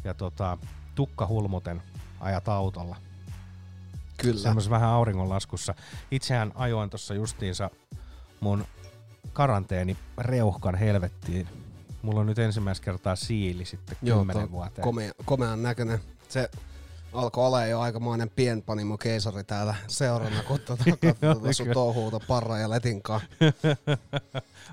[0.04, 0.58] ja tota,
[0.96, 1.82] tukka hulmuten
[2.20, 2.96] ajat autolla.
[4.18, 4.40] Kyllä.
[4.40, 5.76] Semmoisessa vähän auringonlaskussa.
[6.12, 7.70] Itsehän ajoin tuossa justiinsa
[8.40, 8.66] mun
[9.34, 11.48] karanteeni reuhkan helvettiin.
[12.02, 14.84] Mulla on nyt ensimmäistä kertaa siili sitten kymmenen vuoteen.
[14.84, 16.00] Komea, komean näköinen.
[16.30, 16.50] Se
[17.14, 21.74] alkoi olla jo aikamoinen pienpanimo keisari täällä seurana, kun tuota, katsotaan sun Kyllä.
[21.74, 23.28] touhuuta parra ja kyllä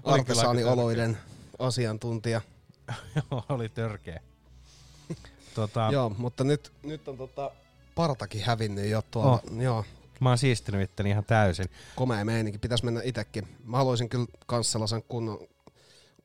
[0.05, 1.18] Artesaanioloiden
[1.59, 2.41] asiantuntija.
[3.30, 4.20] Joo, oli törkeä.
[5.55, 7.51] tota, Joo, mutta nyt, nyt on tota
[7.95, 9.32] partakin hävinnyt jo tuolla.
[9.32, 9.61] Oh.
[9.62, 9.84] Joo,
[10.20, 11.66] Mä oon siistinyt itteni ihan täysin.
[11.97, 12.59] komea meininki.
[12.59, 13.49] Pitäisi mennä itekin.
[13.64, 15.39] Mä haluaisin kyllä kans sellaisen kunnon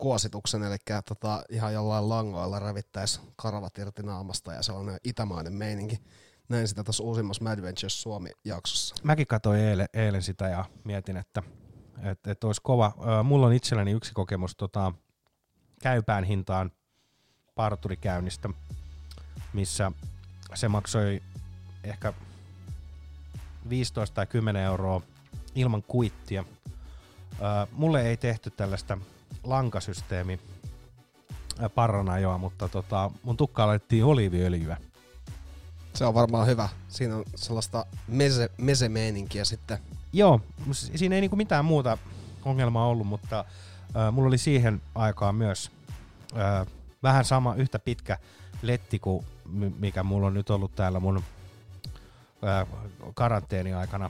[0.03, 0.77] kuosituksen, eli
[1.07, 5.99] tota, ihan jollain langoilla revittäisi karvat irti naamasta ja sellainen itämainen meininki.
[6.49, 8.95] Näin sitä tuossa uusimmassa Mad Ventures Suomi-jaksossa.
[9.03, 11.43] Mäkin katsoin eilen, eilen sitä ja mietin, että
[12.01, 12.93] et, et olisi kova.
[13.23, 14.93] Mulla on itselläni yksi kokemus tota,
[15.81, 16.71] käypään hintaan
[17.55, 18.49] parturikäynnistä,
[19.53, 19.91] missä
[20.53, 21.21] se maksoi
[21.83, 22.13] ehkä
[23.69, 25.01] 15 tai 10 euroa
[25.55, 26.45] ilman kuittia.
[27.71, 28.97] Mulle ei tehty tällaista
[29.43, 30.39] lankasysteemi
[31.75, 34.77] parranajoa, mutta tota, mun tukkaan laitettiin oliiviöljyä.
[35.93, 36.69] Se on varmaan hyvä.
[36.87, 39.77] Siinä on sellaista mese, mese-meininkiä sitten.
[40.13, 40.41] Joo,
[40.71, 41.97] siinä ei niinku mitään muuta
[42.45, 43.45] ongelmaa ollut, mutta
[43.95, 45.71] äh, mulla oli siihen aikaan myös
[46.37, 46.67] äh,
[47.03, 48.17] vähän sama yhtä pitkä
[48.61, 51.23] letti kuin mi- mikä mulla on nyt ollut täällä mun
[52.41, 52.65] ää,
[53.13, 54.09] karanteeniaikana.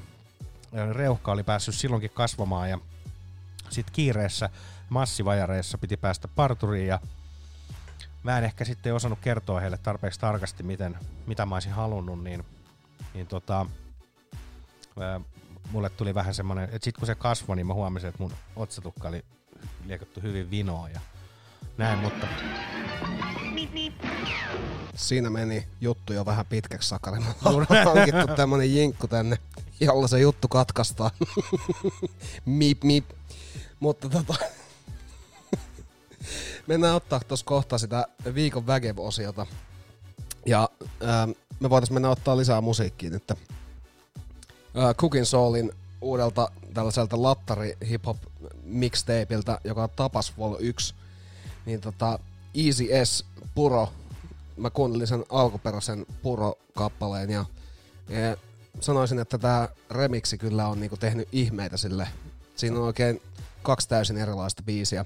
[0.73, 2.79] Ää, Reuhka oli päässyt silloinkin kasvamaan ja
[3.69, 4.49] sitten kiireessä
[4.93, 6.99] massivajareissa piti päästä parturiin ja
[8.23, 12.45] mä en ehkä sitten osannut kertoa heille tarpeeksi tarkasti, miten, mitä mä olisin halunnut, niin,
[13.13, 13.65] niin tota,
[14.99, 15.21] ää,
[15.71, 19.07] mulle tuli vähän semmonen, että sit kun se kasvoi, niin mä huomasin, että mun otsatukka
[19.07, 19.25] oli
[19.85, 20.99] liekattu hyvin vinoa ja
[21.77, 22.27] näin, mutta
[24.95, 27.19] Siinä meni juttu jo vähän pitkäksi Sakari.
[27.19, 29.37] Me Juuri ollaan hankittu tämmönen jinkku tänne,
[29.79, 31.11] jolla se juttu katkaistaan.
[32.45, 33.09] mip mip.
[33.79, 34.33] Mutta tota...
[36.67, 39.45] Mennään ottaa tuossa kohta sitä viikon väkev-osiota.
[40.45, 40.69] Ja
[41.01, 41.27] ää,
[41.59, 43.31] me voitais mennä ottaa lisää musiikkia nyt.
[44.75, 45.71] Ää, Cooking Soulin
[46.01, 48.17] uudelta tällaiselta lattari hip-hop
[48.63, 50.95] mixtapeiltä, joka on Tapas Vol 1.
[51.65, 52.19] Niin tota,
[52.55, 53.89] Easy S Puro
[54.57, 57.45] mä kuuntelin sen alkuperäisen Puro-kappaleen ja,
[58.09, 58.37] ja
[58.79, 62.07] sanoisin, että tämä remiksi kyllä on niinku tehnyt ihmeitä sille.
[62.55, 63.21] Siinä on oikein
[63.63, 65.05] kaksi täysin erilaista biisiä.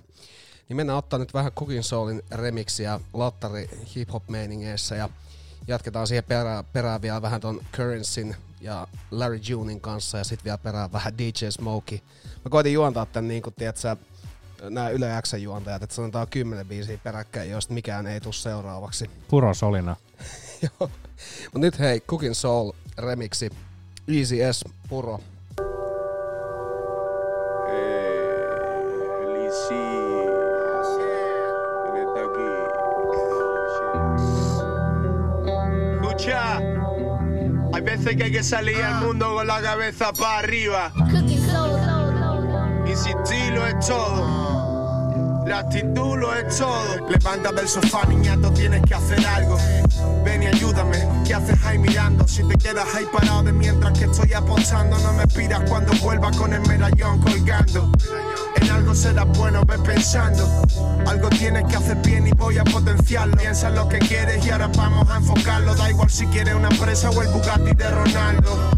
[0.70, 5.10] Niin mennään ottaa nyt vähän Cooking Soulin remixiä lattari hip-hop meiningeissä ja
[5.68, 10.58] jatketaan siihen perään, perään vielä vähän ton Currencyn ja Larry Junin kanssa ja sitten vielä
[10.58, 12.00] perään vähän DJ Smokey.
[12.46, 13.96] Mä koitin juontaa tän niinku, tiedätkö,
[14.70, 19.10] nämä Yle Xn juontajat, että sanotaan kymmenen biisiä peräkkäin, joista mikään ei tule seuraavaksi.
[19.28, 19.96] purosolina.
[20.62, 20.92] Joo.
[21.54, 23.50] Mut nyt hei, Cooking Soul remixi.
[24.08, 25.20] Easy S, puro.
[29.48, 29.87] Escucha,
[38.16, 40.94] que hay que salir al mundo con la cabeza para arriba.
[42.86, 44.57] Y sin ti lo es todo.
[45.48, 47.08] La actitud lo es todo.
[47.10, 49.58] Levanta del sofá, niñato, tienes que hacer algo.
[50.26, 51.08] Ven y ayúdame.
[51.26, 52.28] ¿Qué haces ahí mirando?
[52.28, 56.32] Si te quedas ahí parado de mientras que estoy apostando, no me pidas cuando vuelva
[56.32, 57.90] con el medallón colgando.
[58.58, 60.46] En algo será bueno, ve pensando.
[61.08, 63.38] Algo tienes que hacer bien y voy a potenciarlo.
[63.38, 65.76] Piensa en lo que quieres y ahora vamos a enfocarlo.
[65.76, 68.72] Da igual si quieres una empresa o el Bugatti de Ronaldo.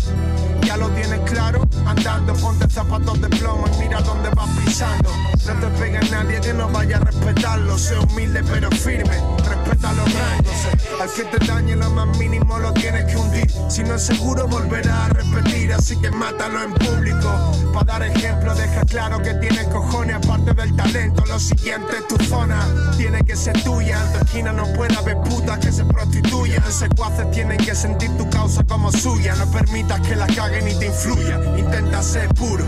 [0.70, 5.10] Ya lo tienes claro, andando, ponte zapatos de plomo y mira dónde vas pisando.
[5.48, 7.78] No te pega nadie que no vaya a respetarlo.
[7.78, 10.60] Sé humilde pero firme, respeta los rangos.
[11.02, 13.50] Al que te dañe lo más mínimo lo tienes que hundir.
[13.70, 17.30] Si no es seguro volverá a repetir, así que mátalo en público.
[17.74, 21.24] Para dar ejemplo, deja claro que tienes cojones aparte del talento.
[21.26, 22.60] Lo siguiente es tu zona,
[22.98, 24.04] tiene que ser tuya.
[24.06, 26.62] En tu esquina no puede haber putas que se prostituyan.
[26.70, 29.34] Secuaces tienen que sentir tu causa como suya.
[29.36, 31.40] No permitas que la caguen y te influya.
[31.58, 32.66] Intenta ser puro.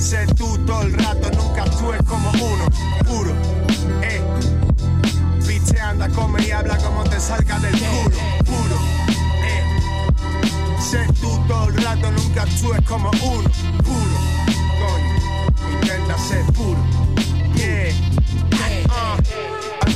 [0.00, 2.64] Sé tú todo el rato, nunca actúes como uno,
[3.06, 3.32] puro,
[4.02, 4.20] eh.
[5.46, 8.78] Viste, anda, come y habla como te salga del culo, puro,
[9.44, 10.80] eh.
[10.80, 13.50] Sé tú todo el rato, nunca actúes como uno,
[13.84, 14.16] puro,
[14.80, 15.74] coño.
[15.74, 16.80] Intenta ser puro,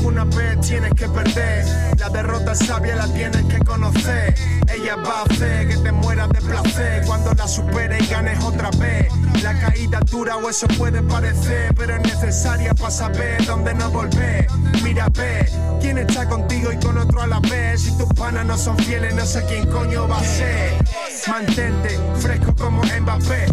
[0.05, 1.65] Alguna vez tienes que perder,
[1.99, 4.35] la derrota sabia la tienes que conocer.
[4.69, 8.69] Ella va a hacer que te mueras de placer cuando la superes y ganes otra
[8.73, 9.11] vez.
[9.43, 14.47] La caída dura o eso puede parecer, pero es necesaria para saber dónde no volver.
[14.83, 15.49] Mira, ve,
[15.81, 17.81] quién está contigo y con otro a la vez.
[17.81, 20.85] Si tus panas no son fieles, no sé quién coño va a ser.
[21.29, 23.47] Mantente fresco como Mbappé.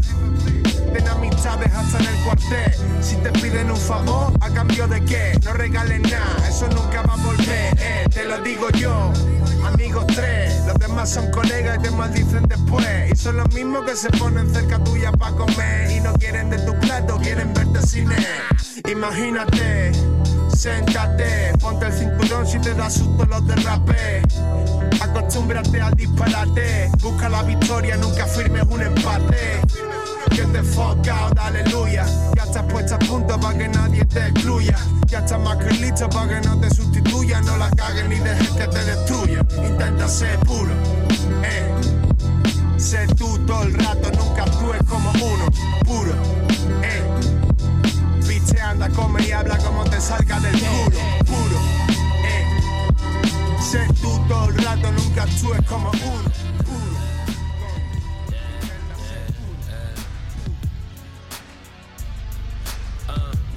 [0.93, 2.73] Ten amistades hasta en el cuartel.
[3.01, 5.39] Si te piden un favor, ¿a cambio de qué?
[5.43, 7.77] No regales nada, eso nunca va a volver.
[7.79, 9.11] Eh, te lo digo yo,
[9.65, 10.65] amigos tres.
[10.65, 13.11] Los demás son colegas y te maldicen después.
[13.11, 15.91] Y son los mismos que se ponen cerca tuya para comer.
[15.91, 18.25] Y no quieren de tu plato, quieren verte sin él.
[18.91, 19.93] Imagínate,
[20.55, 24.23] séntate, ponte el cinturón si te da susto los derrapes.
[24.99, 29.61] Acostúmbrate al disparate, busca la victoria, nunca firmes un empate.
[30.31, 32.05] Get the fuck out, aleluya.
[32.35, 34.77] Ya estás puesta a punto para que nadie te excluya.
[35.07, 37.41] Ya estás más que listo para que no te sustituya.
[37.41, 39.45] No la cagues ni dejes que te destruya.
[39.67, 40.71] Intenta ser puro,
[41.43, 41.71] eh.
[42.77, 45.45] Sé tú todo el rato, nunca actúes como uno,
[45.85, 46.13] puro,
[46.81, 47.03] eh.
[48.27, 51.59] Viste, anda, come y habla como te salga del culo, puro,
[52.25, 52.45] eh.
[53.61, 56.40] Sé tú todo el rato, nunca actúes como uno.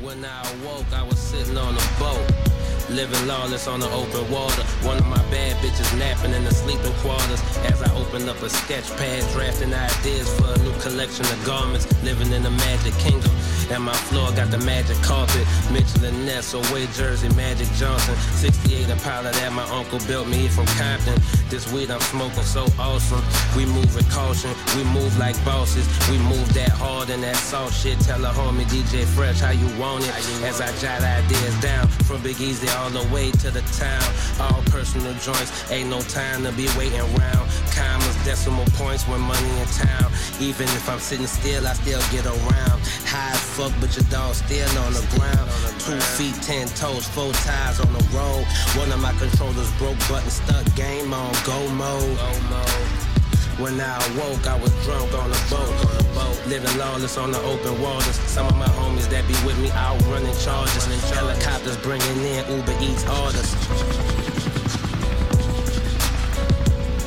[0.05, 2.54] When I awoke, I was sitting on a boat.
[2.91, 4.63] Living lawless on the open water.
[4.83, 7.41] One of my bad bitches napping in the sleeping quarters.
[7.65, 11.87] As I open up a sketch pad, drafting ideas for a new collection of garments.
[12.03, 13.31] Living in the magic kingdom.
[13.71, 15.47] And my floor got the magic carpet.
[15.73, 18.15] Mitchell and Ness, away Jersey, Magic Johnson.
[18.37, 21.17] 68 Impala that my uncle built me from Compton.
[21.49, 23.23] This weed I'm smoking so awesome.
[23.57, 25.87] We move with caution, we move like bosses.
[26.11, 27.99] We move that hard and that soft shit.
[28.01, 30.15] Tell a homie DJ Fresh how you want it.
[30.45, 34.05] As I jot ideas down from Big Easy all the way to the town.
[34.41, 37.49] All personal joints, ain't no time to be waiting around.
[37.75, 40.11] Commas, decimal points when money in town.
[40.41, 42.79] Even if I'm sitting still, I still get around.
[43.07, 45.51] High as fuck, but your dog still on the ground.
[45.81, 48.45] Two feet, ten toes, four tires on the road.
[48.77, 52.19] One of my controllers broke, button stuck, game on, go mode.
[53.59, 58.17] When I awoke, I was drunk on a boat, living lawless on the open waters.
[58.27, 62.75] Some of my homies that be with me out running charges, helicopters bringing in Uber
[62.83, 63.55] Eats orders.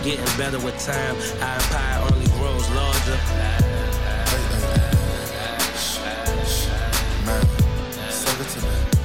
[0.07, 3.19] Getting better with time, our pie only grows larger.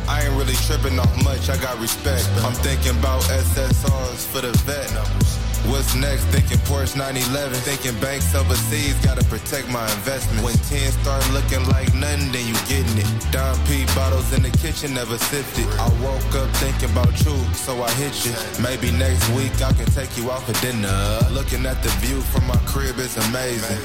[0.09, 2.28] I ain't really tripping off much, I got respect.
[2.45, 5.41] I'm thinking about SSRs for the vet.
[5.71, 6.25] What's next?
[6.35, 7.55] Thinking Porsche 911.
[7.63, 10.43] Thinking banks overseas, gotta protect my investment.
[10.43, 13.07] When 10 start looking like nothing, then you getting it.
[13.31, 15.67] Don P bottles in the kitchen, never sipped it.
[15.79, 18.35] I woke up thinking about you, so I hit you.
[18.63, 20.91] Maybe next week I can take you out for dinner.
[21.31, 23.79] Looking at the view from my crib is amazing.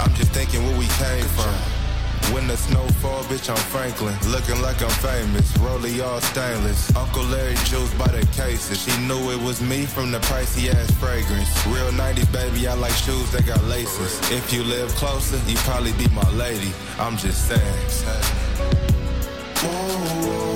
[0.00, 1.83] I'm just thinking where we came from.
[2.32, 4.16] When the snow fall, bitch, I'm Franklin.
[4.30, 5.52] Looking like I'm famous.
[5.58, 6.94] Rollie all stainless.
[6.96, 8.82] Uncle Larry juice by the cases.
[8.82, 11.50] She knew it was me from the pricey ass fragrance.
[11.66, 14.18] Real 90s, baby, I like shoes that got laces.
[14.30, 16.72] If you live closer, you probably be my lady.
[16.98, 17.60] I'm just saying.
[19.62, 20.53] Whoa, hey,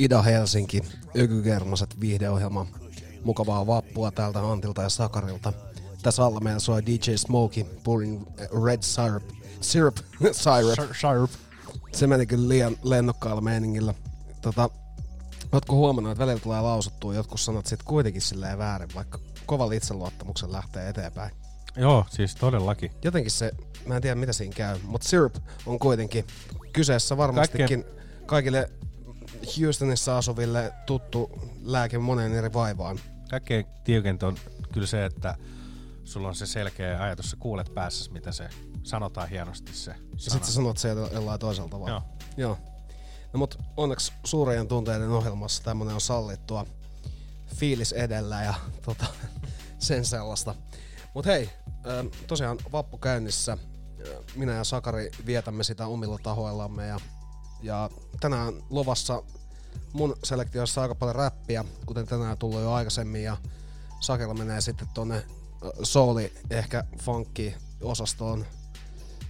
[0.00, 0.82] Ida Helsinki,
[1.18, 2.66] Ökykermaset viihdeohjelma.
[3.24, 5.52] Mukavaa vappua täältä Antilta ja Sakarilta.
[6.02, 8.26] Tässä alla meillä soi DJ Smokey, Pouring
[8.64, 9.22] Red Syrup.
[9.60, 9.96] Syrup.
[10.32, 10.90] syrup.
[11.00, 11.30] syrup.
[11.92, 13.94] Se meni kyllä liian lennokkaalla meiningillä.
[14.40, 14.70] Tota,
[15.52, 20.52] ootko huomannut, että välillä tulee lausuttua jotkut sanat sit kuitenkin silleen väärin, vaikka kovalla itseluottamuksen
[20.52, 21.30] lähtee eteenpäin.
[21.76, 22.90] Joo, siis todellakin.
[23.04, 23.52] Jotenkin se,
[23.86, 25.34] mä en tiedä mitä siinä käy, mutta syrup
[25.66, 26.24] on kuitenkin
[26.72, 27.84] kyseessä varmastikin
[28.26, 28.70] kaikille
[29.60, 31.30] Houstonissa asuville tuttu
[31.62, 32.98] lääke moneen eri vaivaan.
[33.30, 34.36] Kaikkein tiukinta on
[34.72, 35.36] kyllä se, että
[36.04, 38.48] sulla on se selkeä ajatus, sä kuulet päässä, mitä se
[38.82, 40.32] sanotaan hienosti se Ja sana.
[40.32, 41.90] sit sä sanot sieltä jollain toisella tavalla.
[41.90, 42.02] Joo.
[42.36, 42.58] Joo.
[43.32, 46.66] No mut onneksi suurien tunteiden ohjelmassa tämmönen on sallittua
[47.56, 49.06] fiilis edellä ja tota,
[49.78, 50.54] sen sellaista.
[51.14, 51.50] Mut hei,
[52.26, 53.58] tosiaan vappu käynnissä.
[54.34, 57.00] Minä ja Sakari vietämme sitä omilla tahoillamme ja,
[57.62, 57.90] ja
[58.20, 59.22] tänään luvassa
[59.92, 63.36] mun selektiossa aika paljon räppiä, kuten tänään tullut jo aikaisemmin ja
[64.00, 65.26] Sakella menee sitten tonne
[65.82, 68.46] souli ehkä funkki osastoon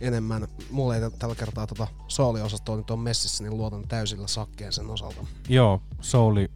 [0.01, 0.49] enemmän.
[0.70, 5.26] Mulla ei tällä kertaa tota souli-osastoa nyt on messissä, niin luotan täysillä sakkeen sen osalta.
[5.49, 6.51] Joo, souli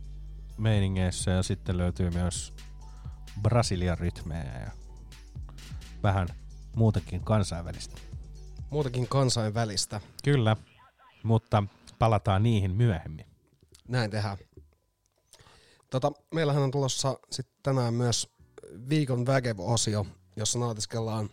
[0.58, 2.54] meiningeissä ja sitten löytyy myös
[3.42, 4.70] Brasilian rytmejä ja
[6.02, 6.28] vähän
[6.76, 8.00] muutakin kansainvälistä.
[8.70, 10.00] Muutakin kansainvälistä.
[10.24, 10.56] Kyllä,
[11.24, 11.64] mutta
[11.98, 13.26] palataan niihin myöhemmin.
[13.88, 14.36] Näin tehdään.
[15.90, 18.28] Tota, meillähän on tulossa sitten tänään myös
[18.88, 20.06] viikon Väkev-osio,
[20.36, 21.30] jossa nautiskellaan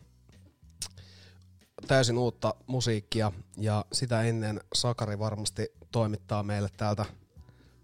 [1.88, 7.06] täysin uutta musiikkia ja sitä ennen Sakari varmasti toimittaa meille täältä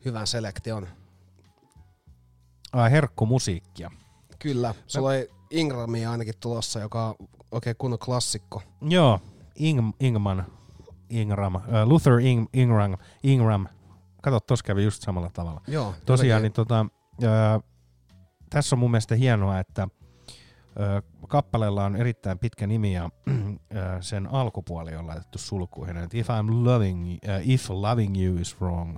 [0.05, 0.87] hyvän selektion.
[2.73, 3.91] Ai, herkkumusiikkia.
[4.39, 7.15] Kyllä, sulla ei Ingramia ainakin tulossa, joka on
[7.51, 8.61] oikein kunnon klassikko.
[8.81, 9.19] Joo,
[9.55, 10.56] Ing, Ingman,
[11.09, 13.67] Ingram, uh, Luther Ing, Ingram, Ingram.
[14.21, 15.61] Kato, tossa kävi just samalla tavalla.
[15.67, 16.85] Joo, Tosiaan, niin tota,
[17.23, 17.27] ö,
[18.49, 19.87] tässä on mun mielestä hienoa, että
[20.79, 23.33] ö, kappaleella on erittäin pitkä nimi ja ö,
[24.01, 25.97] sen alkupuoli on laitettu sulkuihin.
[25.97, 28.97] Että if I'm loving, uh, if loving you is wrong,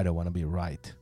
[0.00, 0.94] I don't wanna be right.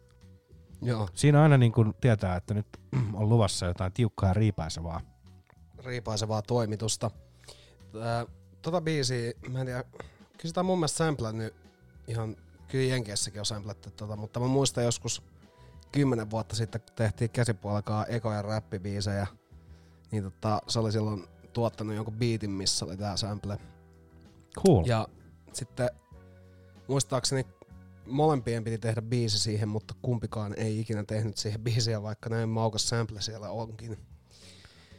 [0.82, 1.08] Joo.
[1.14, 2.66] Siinä aina niin kun tietää, että nyt
[3.14, 5.00] on luvassa jotain tiukkaa riipaisevaa.
[5.84, 7.10] riipaisevaa toimitusta.
[8.62, 9.84] Tota biisiä, mä en tiedä,
[10.38, 11.54] kyllä sitä on mun mielestä samplannut
[12.06, 12.36] ihan,
[12.68, 15.22] kyllä Jenkeissäkin on samplattu tota, mutta mä muistan joskus
[15.92, 19.26] kymmenen vuotta sitten, kun tehtiin käsipuolellaan ekoja räppibiisejä,
[20.10, 23.58] niin tota, se oli silloin tuottanut jonkun biitin, missä oli tää sample.
[24.66, 24.84] Cool.
[24.86, 25.08] Ja
[25.52, 25.90] sitten
[26.88, 27.46] muistaakseni
[28.06, 32.88] molempien piti tehdä biisi siihen, mutta kumpikaan ei ikinä tehnyt siihen biisiä, vaikka näin maukas
[32.88, 33.98] sample siellä onkin.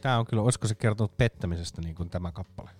[0.00, 2.70] Tää on kyllä, olisiko se kertonut pettämisestä niin kuin tämä kappale?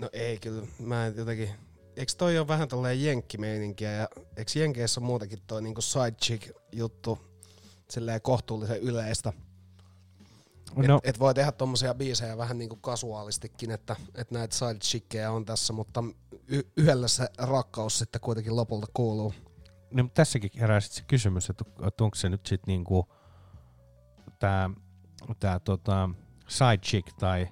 [0.00, 1.50] No ei kyllä, mä en jotenkin...
[1.98, 7.18] Eikö toi ole vähän tolleen jenkkimeininkiä ja eikö Jenkeissä muutenkin toi niinku side chick juttu
[7.90, 9.32] silleen kohtuullisen yleistä?
[10.76, 10.96] No.
[10.96, 15.44] Et, et voi tehdä tommosia biisejä vähän niinku kasuaalistikin, että, että näitä side chickkejä on
[15.44, 16.04] tässä, mutta
[16.48, 19.34] y- yhdellä se rakkaus sitten kuitenkin lopulta kuuluu.
[19.90, 23.08] No, mutta tässäkin herää sit se kysymys, että, että onko se nyt sitten niinku
[24.38, 24.70] tää,
[25.40, 26.10] tää tota
[26.48, 27.48] side chick tai,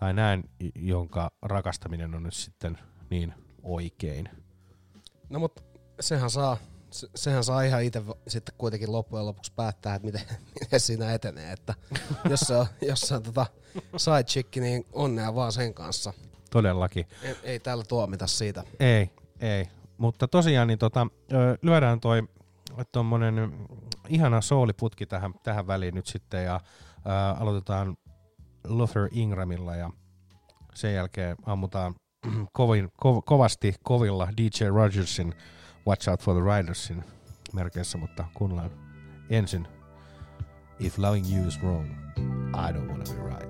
[0.00, 2.78] tai näin, jonka rakastaminen on nyt sitten
[3.10, 3.34] niin
[3.68, 4.28] oikein.
[5.28, 5.64] No mut
[6.00, 6.56] sehän saa,
[6.90, 10.22] se, sehän saa ihan itse sitten kuitenkin loppujen lopuksi päättää, että miten,
[10.60, 11.52] miten siinä etenee.
[11.52, 11.74] Että
[12.30, 13.46] jos se on, jos se on tota
[13.96, 16.12] side chick, niin onnea vaan sen kanssa.
[16.50, 17.06] Todellakin.
[17.22, 18.64] Ei, ei täällä tuomita siitä.
[18.80, 19.10] Ei,
[19.40, 19.68] ei.
[19.98, 21.06] Mutta tosiaan niin tota,
[21.62, 22.22] lyödään toi
[22.92, 23.66] tommonen
[24.08, 26.60] ihana sooliputki tähän, tähän väliin nyt sitten ja
[27.06, 27.10] ö,
[27.40, 27.96] aloitetaan
[28.64, 29.90] Luther Ingramilla ja
[30.74, 31.94] sen jälkeen ammutaan
[32.52, 35.34] kovin, ko, kovasti kovilla DJ Rogersin
[35.86, 37.04] Watch Out for the Ridersin
[37.52, 38.70] merkeissä, mutta kuunnellaan
[39.30, 39.68] ensin
[40.80, 41.86] If loving you is wrong,
[42.54, 43.48] I don't wanna be right.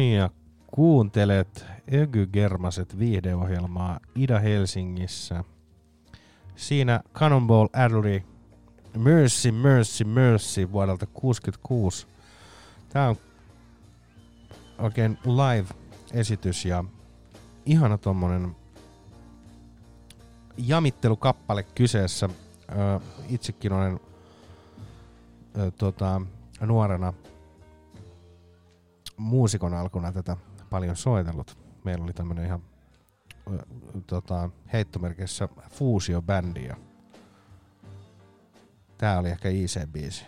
[0.00, 0.30] Niin, ja
[0.66, 5.44] kuuntelet Ökygermaset viihdeohjelmaa Ida-Helsingissä.
[6.56, 8.22] Siinä Cannonball Adderley
[8.96, 12.06] Mercy, Mercy, Mercy vuodelta 66.
[12.88, 13.16] Tää on
[14.78, 16.84] oikein live-esitys ja
[17.66, 18.56] ihana tommonen
[20.58, 22.28] jamittelukappale kyseessä.
[23.28, 24.00] Itsekin olen
[25.78, 26.22] tota,
[26.60, 27.12] nuorena
[29.20, 30.36] muusikon alkuna tätä
[30.70, 31.58] paljon soitellut.
[31.84, 32.62] Meillä oli tämmönen ihan
[34.06, 36.68] tota, heittomerkissä fuusio-bändi
[39.00, 40.24] tää oli ehkä IC-biisi.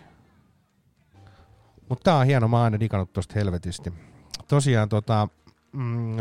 [1.89, 3.93] Mutta tää on hieno, mä oon aina digannut tosta helvetisti.
[4.47, 5.27] Tosiaan tota,
[5.71, 6.17] mm,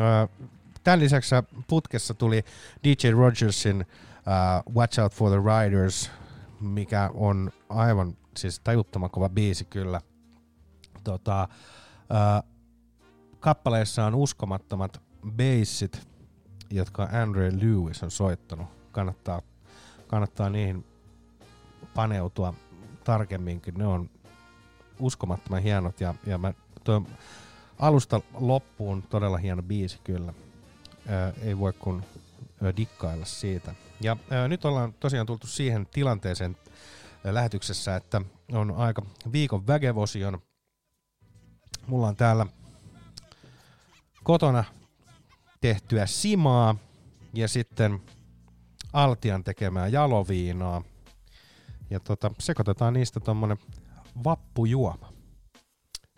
[0.84, 1.34] tämän lisäksi
[1.68, 2.44] putkessa tuli
[2.84, 6.10] DJ Rogersin uh, Watch Out for the Riders,
[6.60, 10.00] mikä on aivan siis tajuttoman kova biisi kyllä.
[11.04, 11.48] Tota,
[12.10, 12.51] uh,
[13.42, 16.08] kappaleessa on uskomattomat bassit,
[16.70, 18.66] jotka Andre Lewis on soittanut.
[18.92, 19.42] Kannattaa,
[20.06, 20.84] kannattaa niihin
[21.94, 22.54] paneutua
[23.04, 23.74] tarkemminkin.
[23.74, 24.10] Ne on
[24.98, 26.52] uskomattoman hienot ja, ja mä
[26.84, 27.02] toi
[27.78, 30.34] alusta loppuun todella hieno biisi kyllä.
[31.08, 32.02] Ää, ei voi kun
[32.76, 33.74] dikkailla siitä.
[34.00, 36.56] Ja ää, nyt ollaan tosiaan tultu siihen tilanteeseen
[37.24, 38.20] ää, lähetyksessä, että
[38.52, 40.42] on aika viikon vägevosion.
[41.86, 42.46] Mulla on täällä
[44.22, 44.64] kotona
[45.60, 46.76] tehtyä simaa
[47.34, 48.00] ja sitten
[48.92, 50.82] Altian tekemää jaloviinaa.
[51.90, 53.58] Ja tota, sekoitetaan niistä tommonen
[54.24, 55.12] vappujuoma.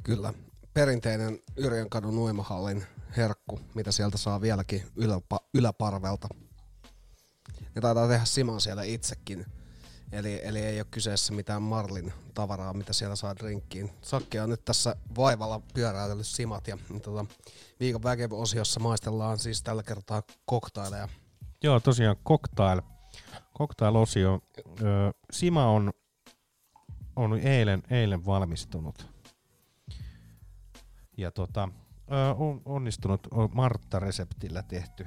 [0.05, 0.33] Kyllä.
[0.75, 2.85] Perinteinen Yrjönkadun uimahallin
[3.17, 6.29] herkku, mitä sieltä saa vieläkin yläpa, yläparvelta.
[7.75, 9.47] Ne taitaa tehdä siman siellä itsekin.
[10.15, 13.91] Eli, eli ei ole kyseessä mitään Marlin tavaraa, mitä siellä saa drinkkiin.
[14.03, 17.27] Sakke on nyt tässä vaivalla pyöräytellyt simat ja tota,
[17.81, 21.09] viikon väkev-osiossa maistellaan siis tällä kertaa koktaileja.
[21.63, 22.81] Joo, tosiaan cocktail,
[23.59, 24.41] cocktail-osio.
[24.59, 25.93] Ö, Sima on,
[27.17, 29.11] on eilen, eilen valmistunut.
[31.17, 31.69] Ja tota,
[32.13, 35.07] ö, on, onnistunut on Martta-reseptillä tehty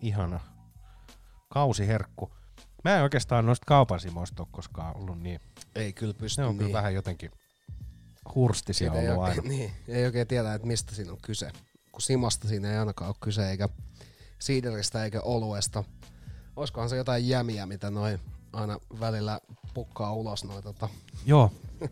[0.00, 0.40] ihana
[1.48, 2.39] kausiherkku.
[2.84, 5.40] Mä en oikeastaan noista kaupan simoista ole koskaan ollut niin.
[5.74, 6.58] Ei kyllä pysty Ne on niin.
[6.58, 7.30] kyllä vähän jotenkin
[8.34, 9.48] hurstisia Siitä ei, ollut oikein, aina.
[9.56, 11.50] niin, ei oikein tiedä, että mistä siinä on kyse.
[11.92, 13.68] Kun simasta siinä ei ainakaan ole kyse, eikä
[14.38, 15.84] siideristä eikä oluesta.
[16.56, 18.20] Olisikohan se jotain jämiä, mitä noin
[18.52, 19.40] aina välillä
[19.74, 20.88] pukkaa ulos noin tota,
[21.26, 21.52] Joo.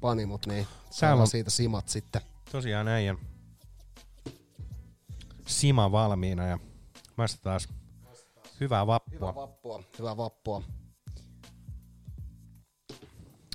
[0.00, 2.20] panimut, niin saadaan on- siitä simat sitten.
[2.52, 3.18] Tosiaan äijän
[5.46, 6.58] sima valmiina ja
[7.16, 7.68] maista taas
[8.60, 9.14] hyvää vappua.
[9.14, 10.62] Hyvää vappua, hyvää vappua.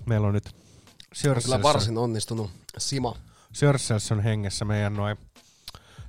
[0.06, 0.56] Meillä on nyt
[1.28, 3.16] On kyllä varsin onnistunut sima.
[3.54, 5.18] Sörselson hengessä meidän noin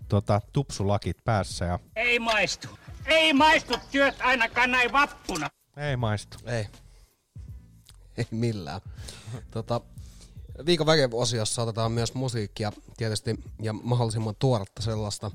[0.08, 2.68] tota, tupsulakit päässä ja Ei maistu.
[3.06, 5.48] Ei maistu työt ainakaan näin vappuna.
[5.76, 6.38] ei maistu.
[6.46, 6.66] Ei.
[8.16, 8.80] Ei millään.
[9.50, 9.80] tota,
[10.66, 15.30] viikon väkev-osiossa otetaan myös musiikkia tietysti ja mahdollisimman tuoretta sellaista.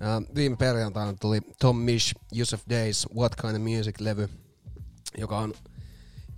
[0.00, 4.28] Ää, viime perjantaina tuli Tom Misch, Yusuf Days, What Kind of Music-levy,
[5.18, 5.54] joka on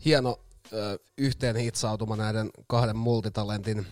[0.05, 0.41] hieno
[0.73, 3.87] ö, yhteen hitsautuma näiden kahden multitalentin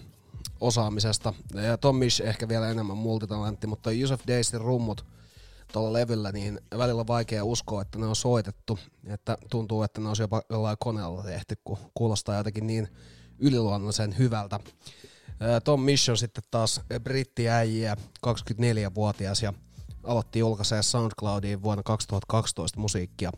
[0.61, 1.35] osaamisesta.
[1.55, 5.07] Ja Tom Misch ehkä vielä enemmän multitalentti, mutta Yusuf Daysin rummut
[5.73, 8.79] tuolla levyllä, niin välillä on vaikea uskoa, että ne on soitettu.
[9.07, 12.89] Että tuntuu, että ne olisi jopa jollain koneella tehty, kun kuulostaa jotenkin niin
[13.39, 14.61] yliluonnollisen hyvältä.
[15.65, 17.97] Tom Misch on sitten taas brittiäijiä,
[18.27, 19.53] 24-vuotias ja
[20.05, 23.31] aloitti julkaisee SoundCloudiin vuonna 2012 musiikkia.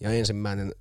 [0.00, 0.72] Ja ensimmäinen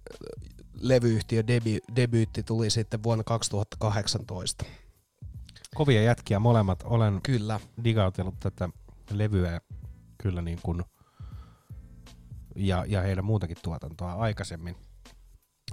[0.73, 4.65] levyyhtiö debi- debyytti tuli sitten vuonna 2018.
[5.75, 6.83] Kovia jätkiä molemmat.
[6.83, 7.59] Olen Kyllä.
[7.83, 8.69] digautellut tätä
[9.11, 9.61] levyä
[10.17, 10.83] kyllä niin kuin,
[12.55, 14.75] ja, ja heidän muutakin tuotantoa aikaisemmin.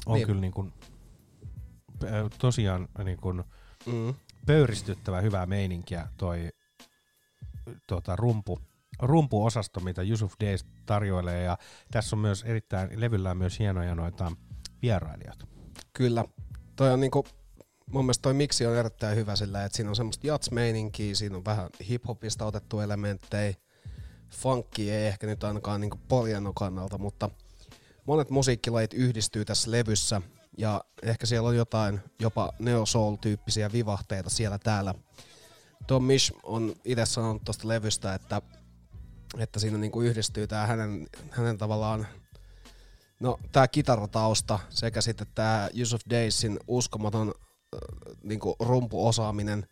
[0.07, 0.27] On Niin.
[0.27, 0.73] kyllä niin kuin,
[2.39, 3.45] tosiaan niin kuin
[3.87, 4.15] Mm.
[4.49, 6.49] Pöyristyttävä hyvää meininkiä toi
[7.87, 8.59] tota, rumpu,
[9.03, 11.43] rumpuosasto, mitä Yusuf Days tarjoilee.
[11.43, 11.59] Ja
[11.91, 14.33] tässä on myös erittäin, levyllä myös hienoja noita
[14.83, 15.47] vierailijoita.
[15.93, 16.25] Kyllä.
[16.77, 17.25] Toi on niinku,
[17.93, 21.45] mun mielestä toi miksi on erittäin hyvä sillä, että siinä on semmoista jats-meininkiä, siinä on
[21.45, 23.55] vähän hiphopista otettu elementtejä,
[24.31, 27.31] funkki ei ehkä nyt ainakaan niinku poljennon kannalta, mutta
[28.07, 30.23] monet musiikkilajit yhdistyy tässä levyssä
[30.59, 34.95] ja ehkä siellä on jotain jopa neo soul-tyyppisiä vivahteita siellä täällä.
[35.87, 38.43] Tom Misch on itse sanonut tuosta levystä, että,
[39.39, 42.07] että siinä niinku yhdistyy tää hänen, hänen tavallaan
[43.21, 47.35] No, tämä kitaratausta sekä sitten tämä Yusuf Daysin uskomaton
[47.75, 49.67] äh, niinku rumpuosaaminen.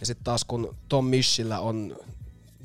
[0.00, 1.96] Ja sitten taas kun Tom Mischillä on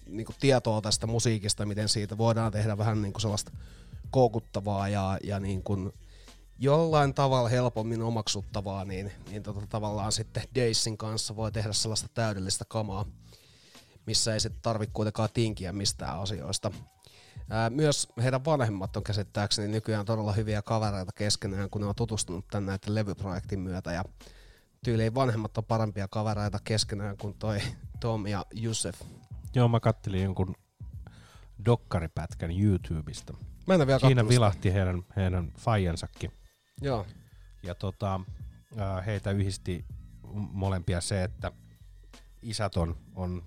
[0.07, 3.51] niinku tietoa tästä musiikista, miten siitä voidaan tehdä vähän niinku sellaista
[4.11, 5.93] koukuttavaa ja, ja niinku
[6.59, 12.65] jollain tavalla helpommin omaksuttavaa, niin, niin tota, tavallaan sitten Daysin kanssa voi tehdä sellaista täydellistä
[12.67, 13.05] kamaa,
[14.05, 16.71] missä ei sitten tarvitse kuitenkaan tinkiä mistään asioista.
[17.49, 22.47] Ää, Myös heidän vanhemmat on käsittääkseni nykyään todella hyviä kavereita keskenään, kun ne on tutustunut
[22.47, 23.91] tänne näiden levyprojektin myötä.
[23.91, 24.03] Ja
[24.83, 27.59] tyyliin vanhemmat on parempia kavereita keskenään kuin toi
[27.99, 29.01] Tom ja Yusef.
[29.55, 30.55] Joo, mä kattelin jonkun
[31.65, 33.33] dokkaripätkän YouTubesta.
[33.67, 36.31] Mä en vielä Siinä vilahti heidän, heidän faijansakin.
[36.81, 37.05] Joo.
[37.63, 38.19] Ja tota,
[38.77, 39.85] ää, heitä yhdisti
[40.33, 41.51] molempia se, että
[42.41, 43.43] isät on, on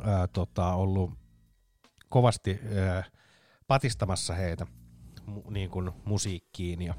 [0.00, 1.10] ää, tota, ollut
[2.08, 3.04] kovasti ää,
[3.66, 4.66] patistamassa heitä
[5.26, 6.94] mu, niin kuin musiikkiin ja,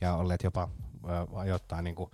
[0.00, 0.68] ja olleet jopa
[1.06, 2.10] ää, ajoittain niin kuin,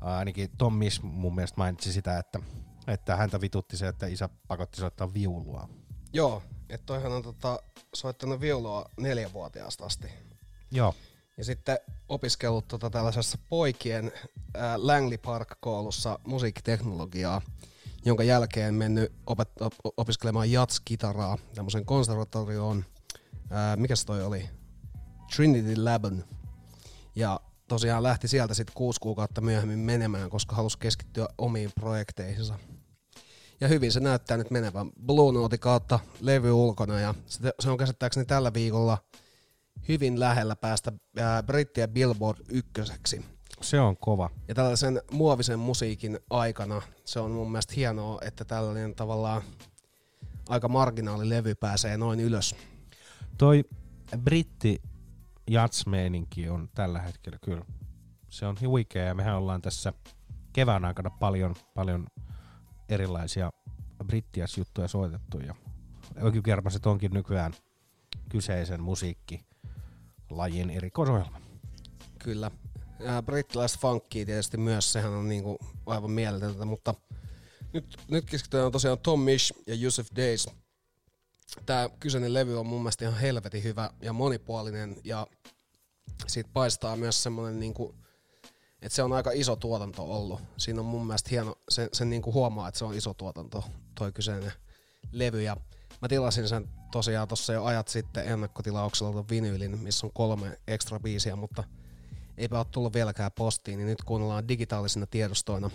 [0.00, 2.40] ää, ainakin Tom Misch mun mielestä mainitsi sitä, että,
[2.86, 5.68] että häntä vitutti se, että isä pakotti soittaa viulua.
[6.12, 7.58] Joo, että toihan on tota,
[7.94, 10.08] soittanut viulua neljävuotiaasta asti.
[10.70, 10.94] Joo.
[11.36, 11.78] Ja sitten
[12.08, 14.12] opiskellut tota tällaisessa poikien
[14.54, 17.40] ää, Langley Park-koulussa musiikkiteknologiaa,
[18.04, 22.84] jonka jälkeen mennyt opet- op- opiskelemaan jats-kitaraa tämmöisen konservatorioon.
[23.50, 24.50] Ää, mikäs toi oli?
[25.36, 26.24] Trinity Laban.
[27.16, 32.58] Ja tosiaan lähti sieltä sitten kuusi kuukautta myöhemmin menemään, koska halusi keskittyä omiin projekteihinsa.
[33.60, 37.78] Ja hyvin se näyttää nyt menevän Blue Note kautta levy ulkona ja se- se on
[37.78, 38.98] käsittääkseni tällä viikolla
[39.88, 43.24] hyvin lähellä päästä ää, brittien Billboard ykköseksi.
[43.60, 44.30] Se on kova.
[44.48, 49.42] Ja tällaisen muovisen musiikin aikana se on mun mielestä hienoa, että tällainen tavallaan
[50.48, 52.56] aika marginaalilevy pääsee noin ylös.
[53.38, 53.64] Toi
[54.16, 54.82] britti
[55.50, 57.64] jatsmeininki on tällä hetkellä kyllä.
[58.30, 59.92] Se on huikea ja mehän ollaan tässä
[60.52, 62.06] kevään aikana paljon, paljon
[62.88, 63.50] erilaisia
[64.06, 65.54] brittiäsjuttuja soitettu ja
[66.24, 67.52] ökykermaset onkin nykyään
[68.28, 68.82] kyseisen
[70.30, 71.40] musiikkilajin erikoisohjelma.
[72.18, 72.50] Kyllä.
[72.98, 76.94] Ja brittiläistä funkia tietysti myös, sehän on niinku aivan mieletöntä, mutta
[77.72, 80.48] Nyt, nyt keskitytään tosiaan Tom Mish ja Yusuf Days.
[81.66, 85.26] Tämä kyseinen levy on mun mielestä ihan helvetin hyvä ja monipuolinen ja
[86.26, 87.94] siitä paistaa myös semmoinen niinku,
[88.82, 90.40] että se on aika iso tuotanto ollut.
[90.56, 93.64] Siinä on mun mielestä hieno, se, sen niinku huomaa, että se on iso tuotanto,
[93.94, 94.52] toi kyseinen
[95.12, 95.42] levy.
[95.42, 95.56] Ja
[96.02, 101.00] mä tilasin sen tosiaan tuossa jo ajat sitten ennakkotilauksella ton vinyylin, missä on kolme ekstra
[101.00, 101.64] biisiä, mutta
[102.38, 105.70] eipä ole tullut vieläkään postiin, niin nyt kuunnellaan digitaalisina tiedostoina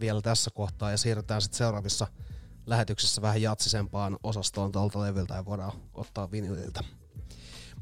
[0.00, 2.06] vielä tässä kohtaa ja siirrytään sitten seuraavissa
[2.66, 6.84] lähetyksissä vähän jatsisempaan osastoon tuolta levyltä ja voidaan ottaa vinyliltä.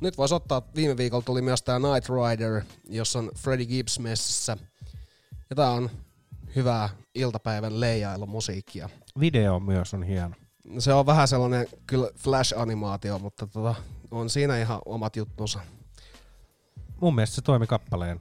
[0.01, 4.57] Nyt voisi ottaa, viime viikolla tuli myös tämä Night Rider, jossa on Freddie Gibbs messissä.
[5.51, 5.91] Ja tää on
[6.57, 8.89] hyvää iltapäivän leijailumusiikkia.
[9.21, 10.42] Video myös on hieno.
[10.79, 13.75] Se on vähän sellainen kyllä flash-animaatio, mutta tota,
[14.11, 15.61] on siinä ihan omat juttunsa.
[17.01, 18.21] Mun mielestä se toimi kappaleen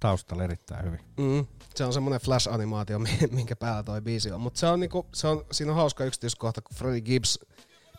[0.00, 1.00] taustalla erittäin hyvin.
[1.16, 4.40] Mm, se on semmoinen flash-animaatio, mi- minkä päällä toi biisi on.
[4.40, 7.38] Mutta se on niinku, se on, siinä on hauska yksityiskohta, kun Freddie Gibbs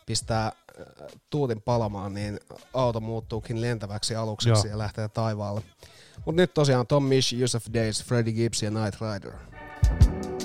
[0.05, 0.53] pistää äh,
[1.29, 2.39] tuutin palamaan, niin
[2.73, 4.71] auto muuttuukin lentäväksi alukseksi Joo.
[4.73, 5.61] ja lähtee taivaalle.
[6.25, 9.33] Mutta nyt tosiaan Tom Misch, Yusuf Days, Freddie Gibbs ja Night Rider.
[9.85, 10.40] Don't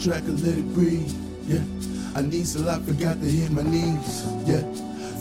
[0.00, 1.12] the track and let it breathe?
[1.46, 1.62] Yeah,
[2.14, 4.26] I need some I forgot to hit my knees.
[4.46, 4.62] Yeah,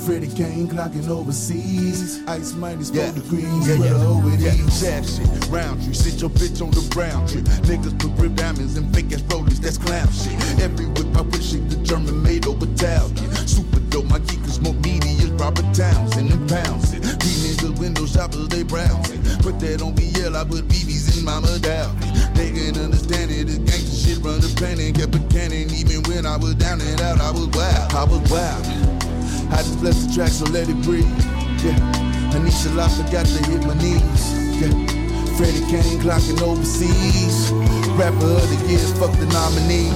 [0.06, 2.22] Freddie Kane clocking overseas.
[2.28, 3.68] Ice minus four degrees.
[3.68, 4.82] Yeah, yeah, yeah, these.
[4.82, 7.42] jab shit, round tree, sit your bitch on the brown tree.
[7.42, 7.98] Niggas
[36.10, 37.52] Glockin' overseas.
[37.94, 39.94] Rapper of the year, fuck the nominee.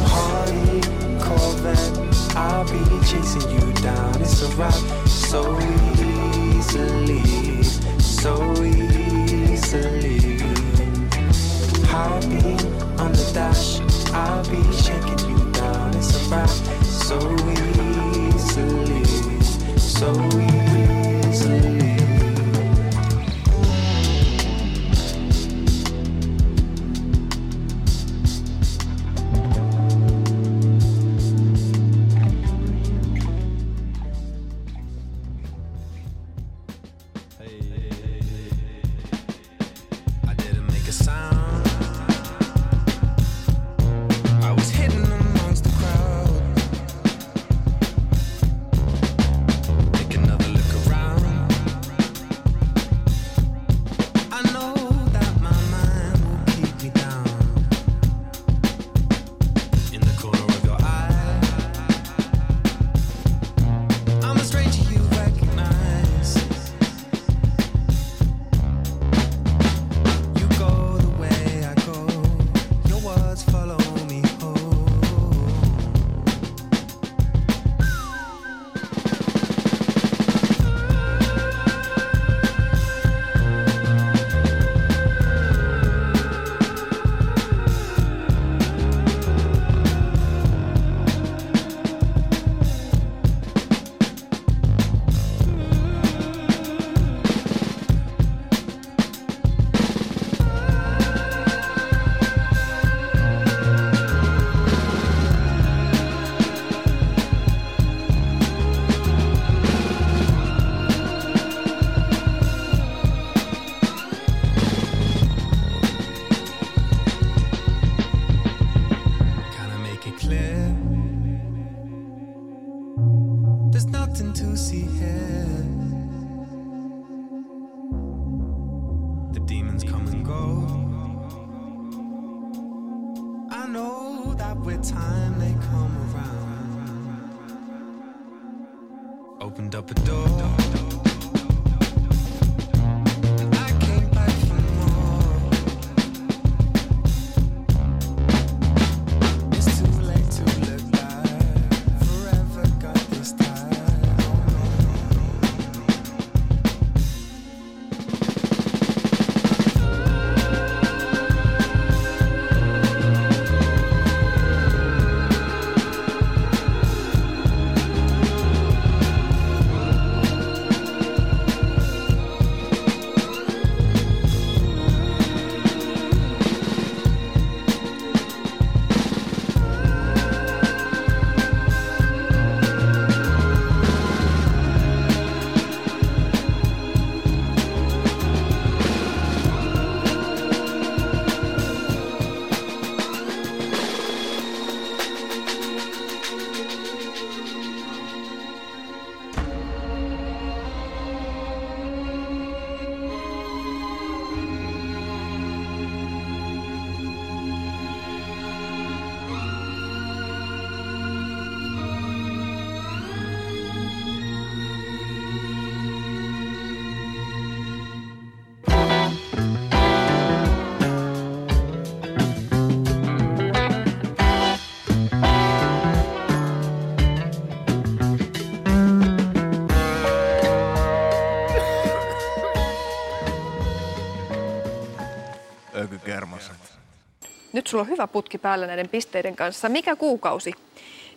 [237.64, 239.70] nyt sulla on hyvä putki päällä näiden pisteiden kanssa.
[239.70, 240.54] Mikä kuukausi?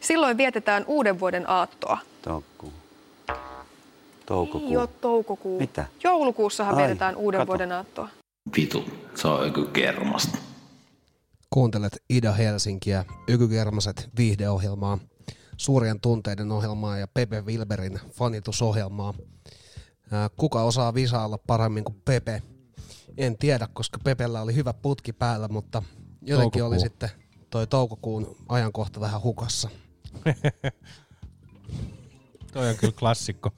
[0.00, 1.98] Silloin vietetään uuden vuoden aattoa.
[2.22, 2.72] Toukkuu.
[4.26, 4.70] Toukokuu.
[4.70, 5.60] Ei ole toukokuu.
[5.60, 5.86] Mitä?
[6.04, 7.48] Joulukuussahan Ai, vietetään uuden kato.
[7.48, 8.08] vuoden aattoa.
[8.56, 10.38] Vitu, se on ökykermasta.
[11.50, 14.98] Kuuntelet Ida Helsinkiä, Ykykermaset viihdeohjelmaa,
[15.56, 19.14] suurien tunteiden ohjelmaa ja Pepe Wilberin fanitusohjelmaa.
[20.36, 22.42] Kuka osaa visailla paremmin kuin Pepe?
[23.18, 25.82] En tiedä, koska Pepellä oli hyvä putki päällä, mutta
[26.26, 26.72] jotenkin toukokuun.
[26.72, 27.10] oli sitten
[27.50, 29.68] toi toukokuun ajankohta vähän hukassa.
[32.52, 33.50] toi on kyllä klassikko.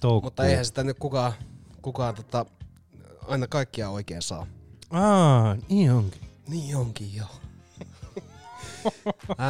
[0.00, 0.24] Toukokuun.
[0.24, 1.32] Mutta eihän sitä nyt kukaan,
[1.82, 2.46] kukaan tota,
[3.26, 4.46] aina kaikkia oikein saa.
[4.90, 6.22] Aa, niin onkin.
[6.48, 7.28] Niin onkin joo.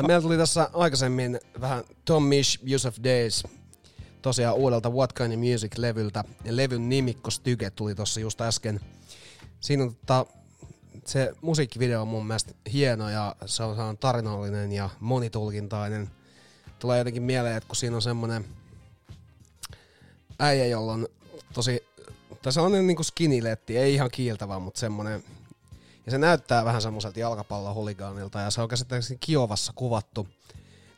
[0.07, 3.45] Meillä tuli tässä aikaisemmin vähän Tom Mish, Use of Days,
[4.23, 6.25] tosiaan uudelta What Kind of Music-levyltä.
[6.45, 8.81] Ja levyn nimikko Styge tuli tuossa just äsken.
[9.61, 10.27] Siinä on tota,
[11.05, 16.11] se musiikkivideo on mun mielestä hieno ja se on sellainen tarinallinen ja monitulkintainen.
[16.79, 18.45] Tulee jotenkin mieleen, että kun siinä on semmonen
[20.39, 21.09] äijä, jolla on
[21.55, 21.85] tosi,
[22.43, 25.25] tai sellainen niinku skiniletti, ei ihan kiiltävä, mutta semmonen,
[26.07, 30.29] ja se näyttää vähän semmoiselta jalkapallohuligaanilta ja se on käsittääkseni Kiovassa kuvattu.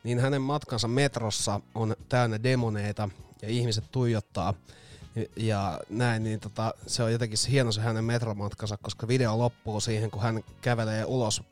[0.03, 3.09] Niin hänen matkansa metrossa on täynnä demoneita
[3.41, 4.53] ja ihmiset tuijottaa
[5.35, 10.11] ja näin, niin tota, se on jotenkin hieno se hänen metromatkansa, koska video loppuu siihen,
[10.11, 11.43] kun hän kävelee ulos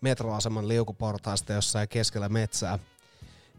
[0.00, 2.78] metroaseman liukuportaista jossain keskellä metsää.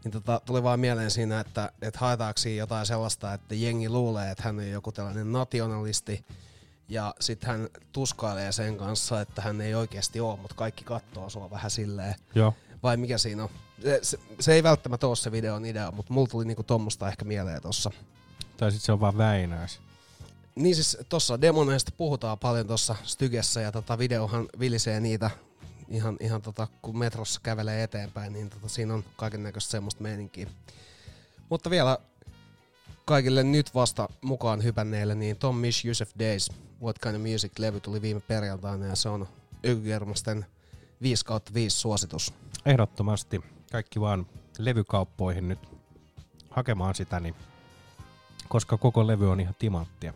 [0.04, 4.30] Niin tota, tuli vaan mieleen siinä, että, että haetaanko siinä jotain sellaista, että jengi luulee,
[4.30, 6.24] että hän on joku tällainen nationalisti,
[6.88, 11.50] ja sitten hän tuskailee sen kanssa, että hän ei oikeasti ole, mutta kaikki katsoo sua
[11.50, 12.14] vähän silleen.
[12.34, 12.54] Joo.
[12.82, 13.50] Vai mikä siinä on?
[13.82, 17.24] Se, se, se ei välttämättä ole se videon idea, mutta mulla tuli niinku tommosta ehkä
[17.24, 17.90] mieleen tossa.
[18.56, 19.80] Tai sitten se on vaan Väinäis.
[20.54, 25.30] Niin siis tossa demoneista puhutaan paljon tuossa Stygessä ja tota videohan vilisee niitä
[25.88, 30.46] ihan, ihan tota, kun metrossa kävelee eteenpäin, niin tota, siinä on kaiken näköistä semmoista meininkiä.
[31.48, 31.98] Mutta vielä
[33.04, 36.52] kaikille nyt vasta mukaan hypänneille, niin Tom Mish Yusuf Days,
[36.82, 39.28] What Kind of Music-levy tuli viime perjantaina ja se on
[39.62, 40.46] Ykykermasten
[41.02, 42.34] 5 kautta 5 suositus.
[42.66, 43.40] Ehdottomasti
[43.72, 44.26] kaikki vaan
[44.58, 45.58] levykauppoihin nyt
[46.50, 47.34] hakemaan sitä, niin
[48.48, 50.14] koska koko levy on ihan timanttia.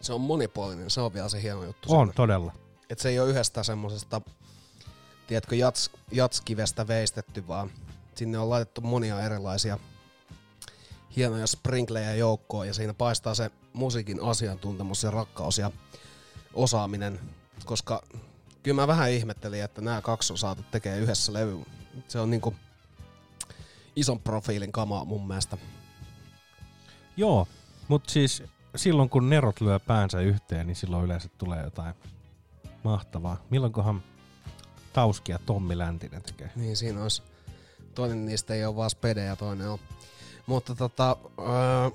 [0.00, 1.94] Se on monipuolinen, se on vielä se hieno juttu.
[1.96, 2.52] On todella.
[2.90, 4.20] Et se ei ole yhdestä semmosesta,
[5.26, 7.70] tiedätkö, jats, jatskivestä veistetty, vaan
[8.14, 9.78] sinne on laitettu monia erilaisia
[11.16, 15.70] hienoja sprinklejä joukkoon ja siinä paistaa se musiikin asiantuntemus ja rakkaus ja
[16.54, 17.20] osaaminen,
[17.64, 18.02] koska
[18.62, 21.58] kyllä mä vähän ihmettelin, että nämä kaksi on saatu tekemään yhdessä levy.
[22.08, 22.54] Se on niinku
[23.96, 25.56] ison profiilin kamaa mun mielestä.
[27.18, 27.48] Joo,
[27.88, 28.42] mutta siis
[28.76, 31.94] silloin kun nerot lyö päänsä yhteen, niin silloin yleensä tulee jotain
[32.84, 33.36] mahtavaa.
[33.50, 34.02] Milloinkohan
[34.92, 36.50] Tauski ja Tommi Läntinen tekee?
[36.56, 37.22] Niin siinä olisi,
[37.94, 39.78] toinen niistä ei ole vaan spede ja toinen on.
[40.46, 41.90] Mutta tota, öö,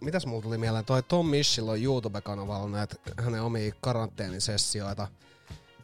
[0.00, 0.84] mitäs mulla tuli mieleen?
[0.84, 5.08] Toi Tom Mischillä on YouTube-kanavalla näitä hänen omia karanteenisessioita.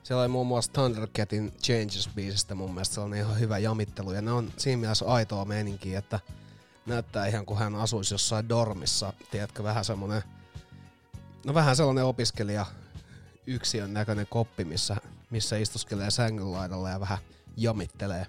[0.03, 4.13] Siellä oli muun muassa Thundercatin Changes-biisistä mun mielestä sellainen ihan hyvä jamittelu.
[4.13, 6.21] Ja ne on siinä mielessä aitoa meininkiä, että
[6.87, 9.13] näyttää ihan kuin hän asuisi jossain dormissa.
[9.31, 10.23] Tiedätkö, vähän semmonen,
[11.47, 12.67] no vähän sellainen opiskelija
[13.47, 14.97] yksiön näköinen koppi, missä,
[15.31, 17.19] missä istuskelee sängyn laidalla ja vähän
[17.57, 18.27] jamittelee.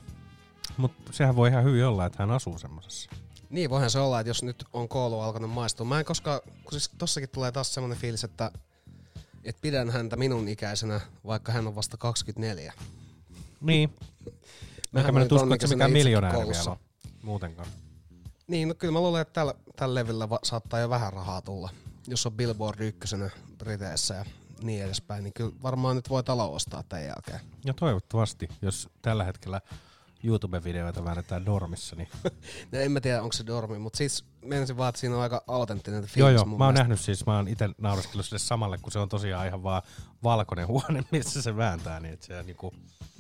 [0.78, 3.10] Mutta sehän voi ihan hyvin olla, että hän asuu semmosessa.
[3.50, 5.86] Niin, voihan se olla, että jos nyt on koulu alkanut maistua.
[5.86, 8.52] Mä en koskaan, kun siis tossakin tulee taas semmonen fiilis, että,
[9.44, 12.74] että pidän häntä minun ikäisenä, vaikka hän on vasta 24.
[13.62, 13.96] Niin.
[14.92, 16.78] Mä nyt olin usko, että se ton mikään miljonääri vielä on.
[17.24, 17.68] Muutenkaan.
[18.48, 21.69] Niin, no kyllä mä luulen, että tällä, tällä levyllä va- saattaa jo vähän rahaa tulla.
[22.07, 24.26] Jos on Billboard ykkösenä Briteissä ja
[24.61, 27.40] niin edespäin, niin kyllä varmaan nyt voi talo ostaa tämän jälkeen.
[27.65, 29.61] Ja toivottavasti, jos tällä hetkellä
[30.24, 32.10] YouTube-videoita väännetään dormissa, niin...
[32.72, 35.44] No en mä tiedä, onko se dormi, mutta siis menisin vaan, että siinä on aika
[35.48, 36.84] autenttinen fiilis joo joo, mun mä oon mielestä.
[36.84, 39.82] nähnyt siis, mä oon itse naureskellut sille samalle, kun se on tosiaan ihan vaan
[40.24, 42.74] valkoinen huone, missä se vääntää, niin että se niinku...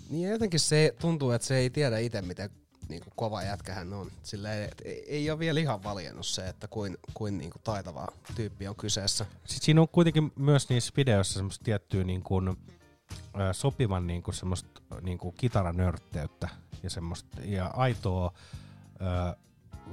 [0.09, 2.49] Niin jotenkin se tuntuu, että se ei tiedä itse, miten
[2.89, 4.11] niin kuin kova jätkä hän on.
[4.23, 4.69] Sillä ei,
[5.07, 9.25] ei, ole vielä ihan valjennut se, että kuin, kuin, niin kuin taitava tyyppi on kyseessä.
[9.45, 12.57] Sitten siinä on kuitenkin myös niissä videoissa semmoista tiettyä niin kuin,
[13.51, 16.49] sopivan niin kuin semmoista niin kuin kitaranörtteyttä
[16.83, 18.33] ja semmoista ja aitoa
[19.01, 19.35] ö,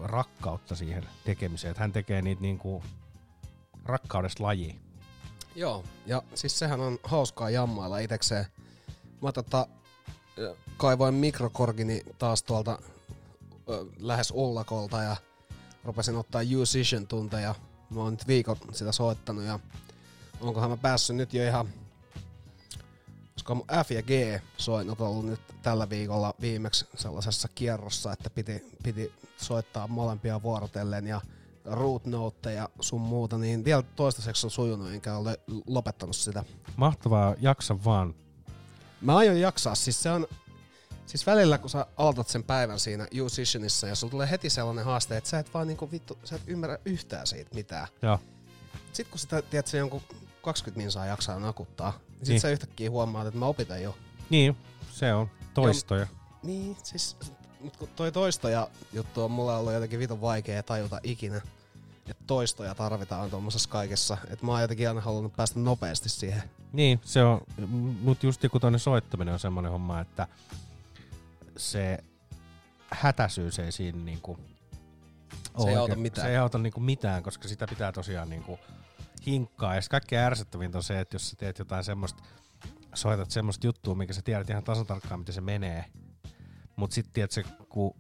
[0.03, 1.71] rakkautta siihen tekemiseen.
[1.71, 2.85] Että hän tekee niitä niin kuin
[3.85, 4.81] rakkaudesta lajiin.
[5.57, 8.47] Joo, ja siis sehän on hauskaa jammailla itekseen.
[9.23, 9.66] Mä tota,
[10.77, 12.78] kaivoin mikrokorgini taas tuolta
[13.69, 15.16] ö, lähes ullakolta ja
[15.85, 17.55] rupesin ottaa musician tunteja.
[17.90, 19.59] Mä oon nyt viikon sitä soittanut ja
[20.40, 21.69] onkohan mä päässyt nyt jo ihan
[23.44, 28.31] koska mun F ja G soinnut on ollut nyt tällä viikolla viimeksi sellaisessa kierrossa, että
[28.31, 31.20] piti, piti soittaa molempia vuorotellen ja
[31.65, 36.44] root noteja sun muuta, niin vielä toistaiseksi on sujunut, enkä ole lopettanut sitä.
[36.77, 38.15] Mahtavaa, jaksa vaan.
[39.05, 40.26] Mä aion jaksaa, siis se on,
[41.06, 45.16] siis välillä kun sä aloitat sen päivän siinä musicianissa ja sulla tulee heti sellainen haaste,
[45.16, 47.89] että sä et vaan niinku vittu, sä et ymmärrä yhtään siitä mitään.
[48.02, 48.18] Joo.
[48.93, 50.02] Sitten kun sitä, tiedät, se jonkun
[50.43, 52.40] 20 minsaa jaksaa nakuttaa, niin sit Niin.
[52.40, 53.97] sä yhtäkkiä huomaat, että mä opitan jo.
[54.31, 54.56] Niin,
[54.93, 56.06] se on toistoja.
[56.43, 57.16] Niin, siis
[57.60, 61.40] mut kun toi toistoja juttu on mulle ollut jotenkin vitun vaikea tajuta ikinä.
[62.06, 64.16] Että toistoja tarvitaan tuommoisessa kaikessa.
[64.31, 66.43] Että mä oon jotenkin aina halunnut päästä nopeasti siihen.
[66.72, 67.40] Niin, se on,
[68.01, 70.28] mutta just joku toinen soittaminen on semmoinen homma, että
[71.56, 71.98] se
[72.90, 74.39] hätäisyys ei siinä niinku
[75.62, 76.26] Se ei auta mitään.
[76.26, 78.59] Se ei auta niinku mitään, koska sitä pitää tosiaan niinku
[79.26, 79.74] hinkkaa.
[79.74, 82.22] Ja se kaikkein ärsyttävintä on se, että jos sä teet jotain semmoista,
[82.94, 85.85] soitat semmoista juttua, mikä sä tiedät ihan tasan tarkkaan, miten se menee.
[86.76, 87.97] Mut sit tiedät se, kun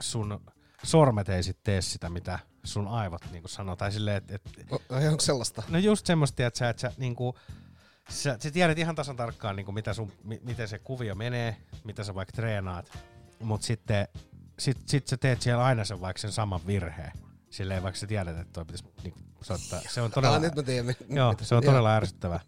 [0.00, 0.40] sun
[0.82, 3.76] sormet ei sit tee sitä, mitä sun aivot niinku sanoo.
[3.76, 4.42] Tai silleen, että et,
[4.90, 5.62] Ai onko sellaista?
[5.68, 7.34] No just semmoista, että sä, että sä, niinku,
[8.08, 12.04] sä, sä tiedät ihan tasan tarkkaan, niinku, mitä sun, mi, miten se kuvio menee, mitä
[12.04, 12.98] sä vaikka treenaat,
[13.42, 14.08] mutta sitten
[14.58, 17.12] sit, sit sä teet siellä aina sen vaikka sen saman virheen.
[17.50, 19.80] Silleen vaikka sä tiedät, että toi pitäisi niinku, soittaa.
[19.88, 22.40] Se on todella, nyt mä tiedän, joo, se on todella ärsyttävää.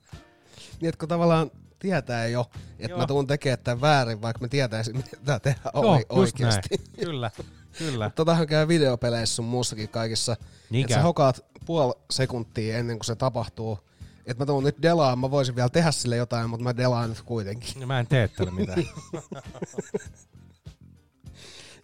[0.81, 2.99] Niin, että kun tavallaan tietää jo, että Joo.
[2.99, 6.69] mä tuun tekemään tämän väärin, vaikka mä tietäisin, mitä tehdä Joo, oi- just oikeasti.
[6.77, 7.07] näin.
[7.07, 7.31] Kyllä,
[7.79, 8.05] kyllä.
[8.05, 10.37] Mutta Totahan käy videopeleissä sun muussakin kaikissa.
[10.71, 13.79] Niin että sä hokaat puoli sekuntia ennen kuin se tapahtuu.
[14.27, 17.23] Että mä tuun nyt delaan, mä voisin vielä tehdä sille jotain, mutta mä delaan nyt
[17.23, 17.81] kuitenkin.
[17.81, 18.85] Ja mä en tee tälle mitään.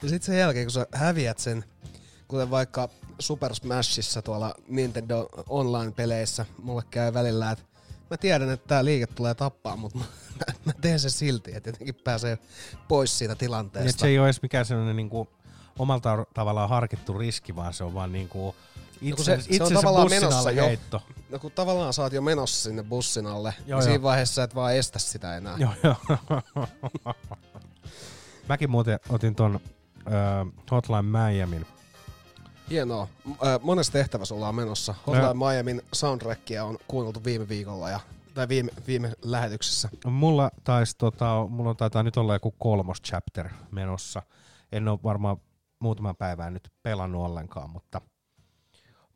[0.03, 1.65] Ja sitten sen jälkeen, kun sä häviät sen,
[2.29, 2.89] kuten vaikka
[3.19, 7.65] Super Smashissa tuolla Nintendo Online-peleissä, mulle käy välillä, että
[8.11, 10.05] mä tiedän, että tää liike tulee tappaa, mutta mä,
[10.65, 12.39] mä teen sen silti, että jotenkin pääsee
[12.89, 13.91] pois siitä tilanteesta.
[13.91, 15.29] että se ei ole edes mikään sellainen niinku,
[15.79, 18.55] omalta tavallaan harkittu riski, vaan se on vaan niinku
[19.01, 20.65] No kun itse, se, se on itsensä tavallaan menossa jo.
[20.65, 21.03] heitto.
[21.31, 24.55] No kun tavallaan oot jo menossa sinne bussin alle, Joo, joo, niin siinä vaiheessa et
[24.55, 25.57] vaan estä sitä enää.
[25.59, 25.97] Joo, joo.
[28.49, 29.61] Mäkin muuten otin ton
[30.07, 30.11] ö,
[30.71, 31.67] Hotline Miamin.
[32.71, 33.09] Hienoa.
[33.63, 34.95] Monessa tehtävä sulla on menossa.
[35.07, 38.01] Hotline Miamin soundtrackia on kuunneltu viime viikolla ja
[38.35, 39.89] tai viime, viime lähetyksessä.
[40.07, 44.23] Mulla, tais, tota, mulla taitaa nyt olla joku kolmos chapter menossa.
[44.73, 45.37] En ole varmaan
[45.81, 48.01] muutaman päivän nyt pelannut ollenkaan, mutta,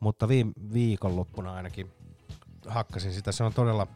[0.01, 1.93] mutta viime viikonloppuna ainakin
[2.67, 3.33] hakkasin sitä.
[3.33, 3.87] Se on todella,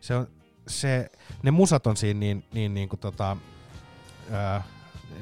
[0.00, 0.26] se on,
[0.68, 1.10] se,
[1.42, 3.36] ne musat on siinä niin, niin, niin kuin tota,
[4.30, 4.62] ää,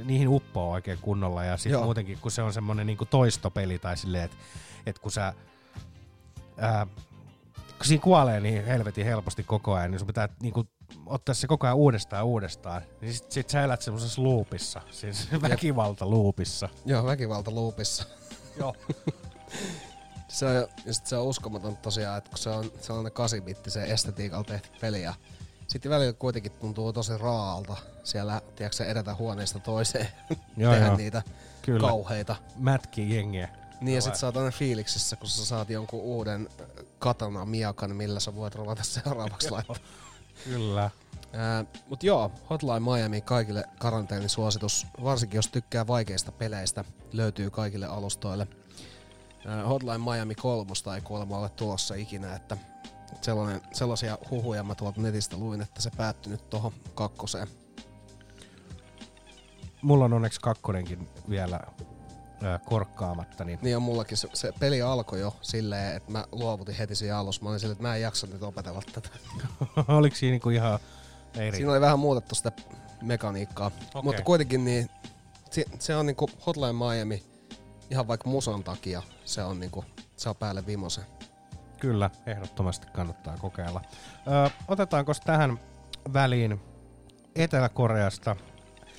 [0.04, 3.96] niihin uppoo oikein kunnolla ja sitten muutenkin kun se on semmoinen niin kuin toistopeli tai
[3.96, 4.36] silleen, että
[4.86, 5.34] et kun sä
[6.58, 6.86] ää,
[7.56, 10.64] kun siinä kuolee niin helvetin helposti koko ajan, niin sun pitää niinku
[11.06, 12.82] ottaa se koko ajan uudestaan uudestaan.
[13.00, 16.68] Niin sit, sit sä elät semmoisessa loopissa, siis väkivalta loopissa.
[16.86, 18.04] Joo, väkivalta loopissa.
[18.58, 18.74] Joo.
[20.28, 20.54] se on,
[20.86, 24.68] ja sit se on uskomaton tosiaan, että kun se on sellainen 8 se estetiikalla tehty
[24.80, 25.14] peli ja
[25.68, 30.08] sitten välillä kuitenkin tuntuu tosi raalta siellä, tiedätkö, edetä huoneesta toiseen,
[30.56, 30.96] Joo, tehdä joo.
[30.96, 31.22] niitä
[31.62, 31.88] Kyllä.
[31.88, 32.36] kauheita.
[32.56, 33.48] Mätkii jengiä.
[33.80, 36.48] Niin ja sit sä oot aina fiiliksissä, kun sä saat jonkun uuden
[36.98, 39.76] katana miakan, millä sä voit ruveta seuraavaksi laittaa.
[40.44, 40.90] Kyllä.
[41.32, 48.46] Ää, mut joo, Hotline Miami kaikille karanteenisuositus, varsinkin jos tykkää vaikeista peleistä, löytyy kaikille alustoille.
[49.46, 52.56] Ää, Hotline Miami kolmosta ei kuulemma ole tulossa ikinä, että
[53.20, 57.48] sellainen, sellaisia huhuja mä tuolta netistä luin, että se päättyi nyt tohon kakkoseen.
[59.82, 61.60] Mulla on onneksi kakkonenkin vielä
[62.64, 66.94] korkkaamatta, niin Niin on mullakin se, se peli alkoi jo silleen, että mä luovutin heti
[66.94, 67.42] siinä alussa.
[67.42, 69.08] Mä olin silleen, että mä en jaksa nyt opetella tätä.
[69.88, 70.78] oliko siinä niinku ihan
[71.36, 71.56] eri?
[71.56, 72.52] Siinä oli vähän muutettu sitä
[73.02, 73.66] mekaniikkaa.
[73.66, 74.02] Okei.
[74.02, 74.90] Mutta kuitenkin niin,
[75.50, 77.22] se, se on niinku Hotline Miami
[77.90, 79.02] ihan vaikka muson takia.
[79.24, 79.84] Se on niinku,
[80.16, 81.04] se on päälle vimosen.
[81.80, 83.80] Kyllä, ehdottomasti kannattaa kokeilla.
[84.46, 85.60] Ö, otetaanko tähän
[86.12, 86.60] väliin
[87.36, 88.36] Etelä-Koreasta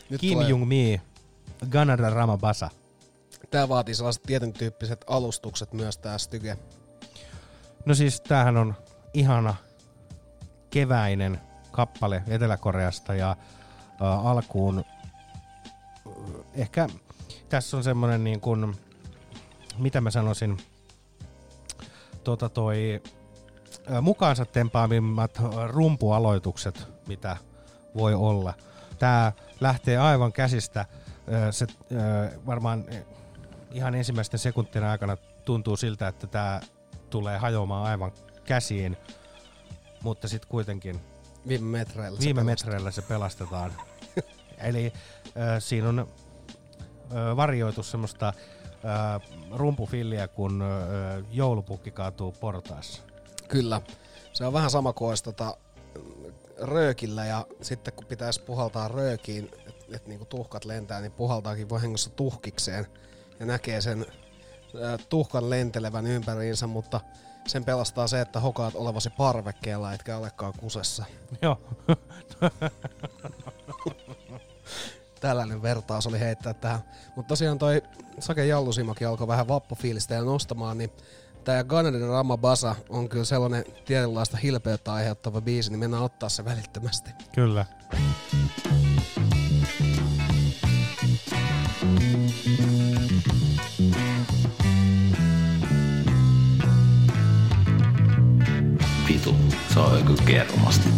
[0.09, 1.01] Nyt Kim tulee- Jong-mi,
[1.69, 2.69] Ganara Ramabasa.
[3.51, 6.57] Tää vaatii sellaiset tietyn tyyppiset alustukset myös tää styge.
[7.85, 8.75] No siis tämähän on
[9.13, 9.55] ihana
[10.69, 13.35] keväinen kappale Etelä-Koreasta ja ä,
[14.13, 14.83] alkuun ä,
[16.53, 16.87] ehkä
[17.49, 18.75] tässä on semmoinen niin kuin,
[19.77, 20.57] mitä mä sanoisin,
[22.23, 23.01] tota toi,
[23.95, 27.37] ä, mukaansa tempaavimmat ä, rumpualoitukset, mitä
[27.95, 28.53] voi olla.
[28.99, 30.79] Tää lähtee aivan käsistä.
[30.79, 32.85] Ä, Se ä, varmaan
[33.71, 36.61] ihan ensimmäisten sekuntien aikana tuntuu siltä, että tämä
[37.09, 38.11] tulee hajoamaan aivan
[38.45, 38.97] käsiin,
[40.03, 41.01] mutta sitten kuitenkin
[41.47, 42.45] Viime metreillä se viime pelastetaan.
[42.45, 43.73] metreillä se pelastetaan.
[44.69, 44.93] Eli
[45.25, 49.21] äh, siinä on äh, varjoitu semmoista äh,
[49.51, 53.01] rumpufilliä, kun äh, joulupukki kaatuu portaassa.
[53.47, 53.81] Kyllä.
[54.33, 55.57] Se on vähän sama kuin olisi tota,
[56.61, 62.09] röökillä ja sitten kun pitäisi puhaltaa röökiin, että et niinku tuhkat lentää, niin puhaltaakin vahingossa
[62.09, 62.87] tuhkikseen
[63.39, 64.05] ja näkee sen
[64.83, 67.01] ä, tuhkan lentelevän ympäriinsä, mutta
[67.47, 71.05] sen pelastaa se, että hokaat olevasi parvekkeella etkä olekaan kusessa.
[71.41, 71.57] Joo.
[75.21, 76.79] Tällainen vertaus oli heittää tähän.
[77.15, 77.81] Mutta tosiaan toi
[78.19, 80.91] Sake Jallusimokin alkoi vähän vappufiilistä ja nostamaan, niin
[81.43, 86.45] tämä Ganadin Rama Basa on kyllä sellainen tietynlaista hilpeyttä aiheuttava biisi, niin mennään ottaa se
[86.45, 87.11] välittömästi.
[87.35, 87.65] Kyllä.
[87.91, 89.38] Vitu,
[99.79, 100.89] se on joku kermasta.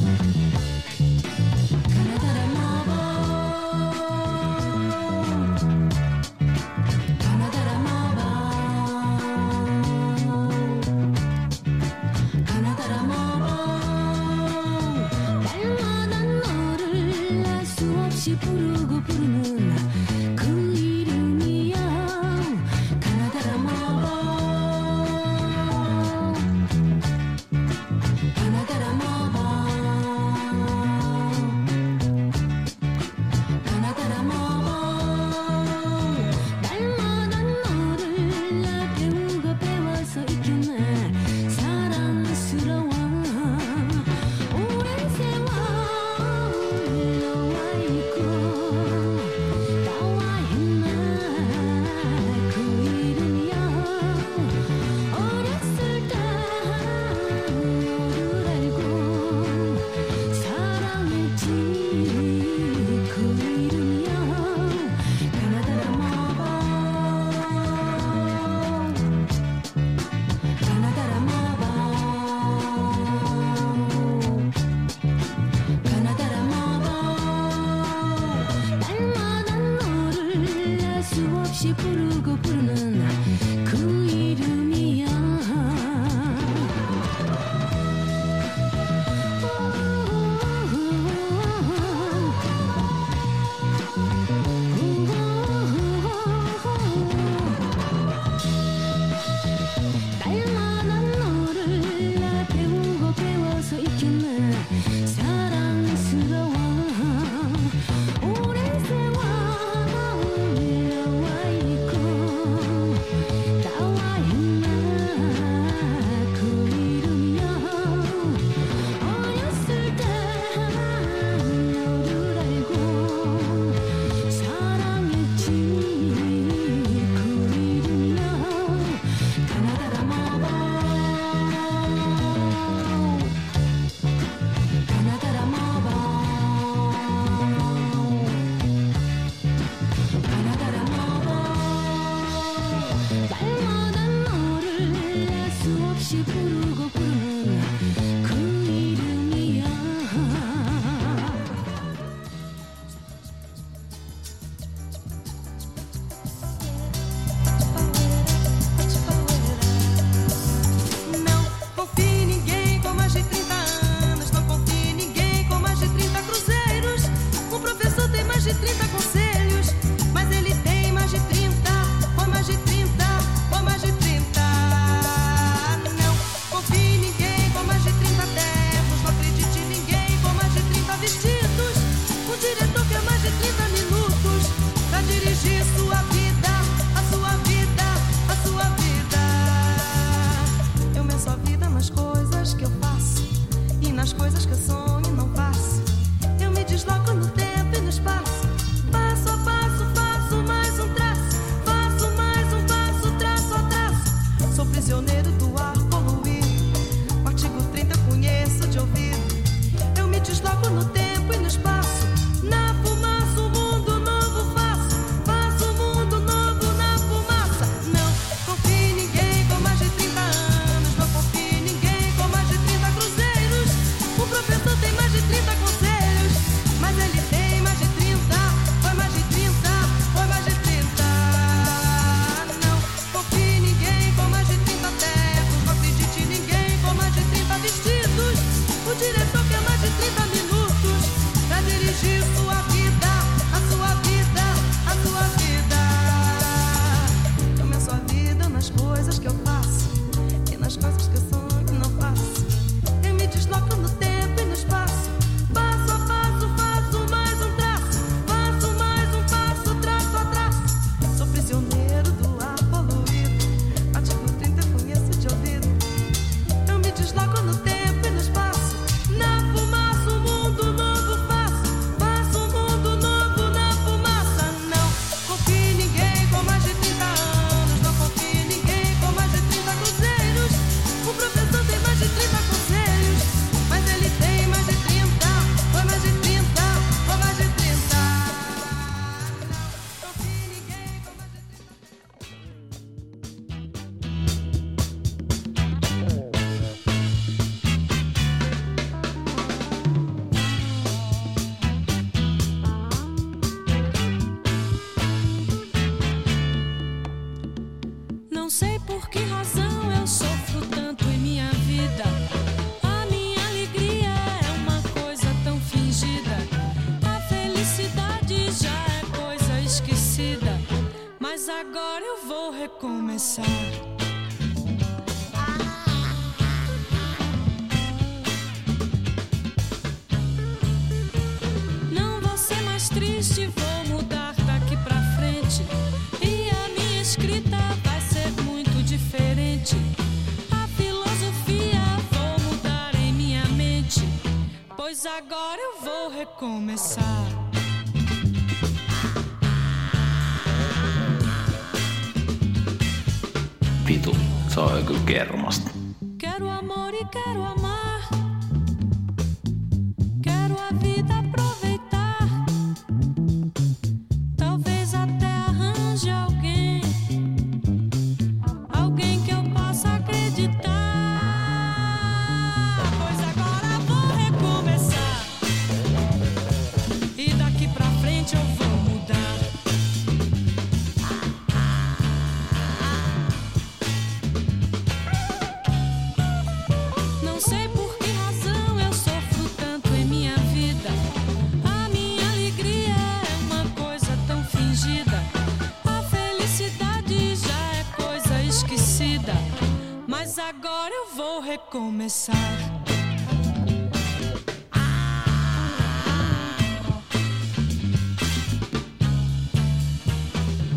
[402.12, 402.36] Recomeçar.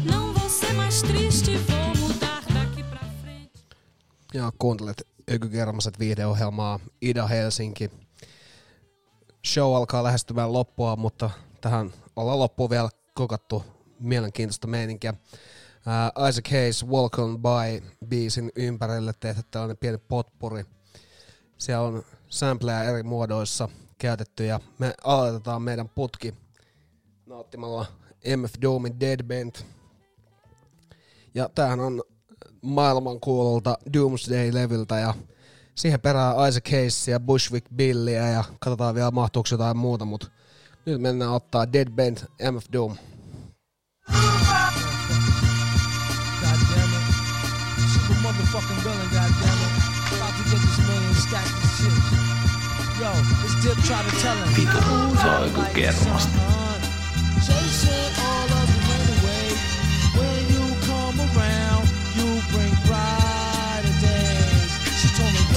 [0.05, 3.61] Não vou ser mais triste, vou mudar daqui pra frente.
[4.35, 7.91] Ja kuuntelet Ökykermaset viihdeohjelmaa Ida Helsinki.
[9.47, 11.31] Show alkaa lähestymään loppua, mutta
[11.61, 13.65] tähän ollaan loppuun vielä kokattu
[14.01, 15.15] mielenkiintoista meininkiä.
[15.87, 20.65] Uh, Isaac Hayes Walk On By biisin ympärille tehty tällainen pieni potpuri.
[21.59, 23.69] Siellä on sampleja eri muodoissa
[23.99, 26.35] käytetty ja me aloitetaan meidän putki
[27.27, 27.87] nauttimalla
[28.37, 29.55] MF Doomin Dead Band.
[31.35, 32.03] Ja tämähän on
[32.63, 35.15] maailman kuulolta Doomsday-levyltä ja
[35.75, 40.27] siihen perään Isaac Hayes ja Bushwick Billyä ja katsotaan vielä mahtuuko jotain muuta, mutta
[40.87, 42.19] nyt mennään ottaa Dead Band
[42.53, 42.97] MF Doom.
[53.87, 54.01] You're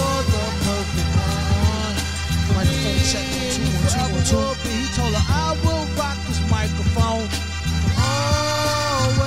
[0.05, 1.95] the perfect one.
[2.55, 3.23] Microphone check
[3.53, 4.47] two, one, two, one, two.
[4.67, 7.27] He told her I will rock this microphone.
[7.95, 9.23] Always.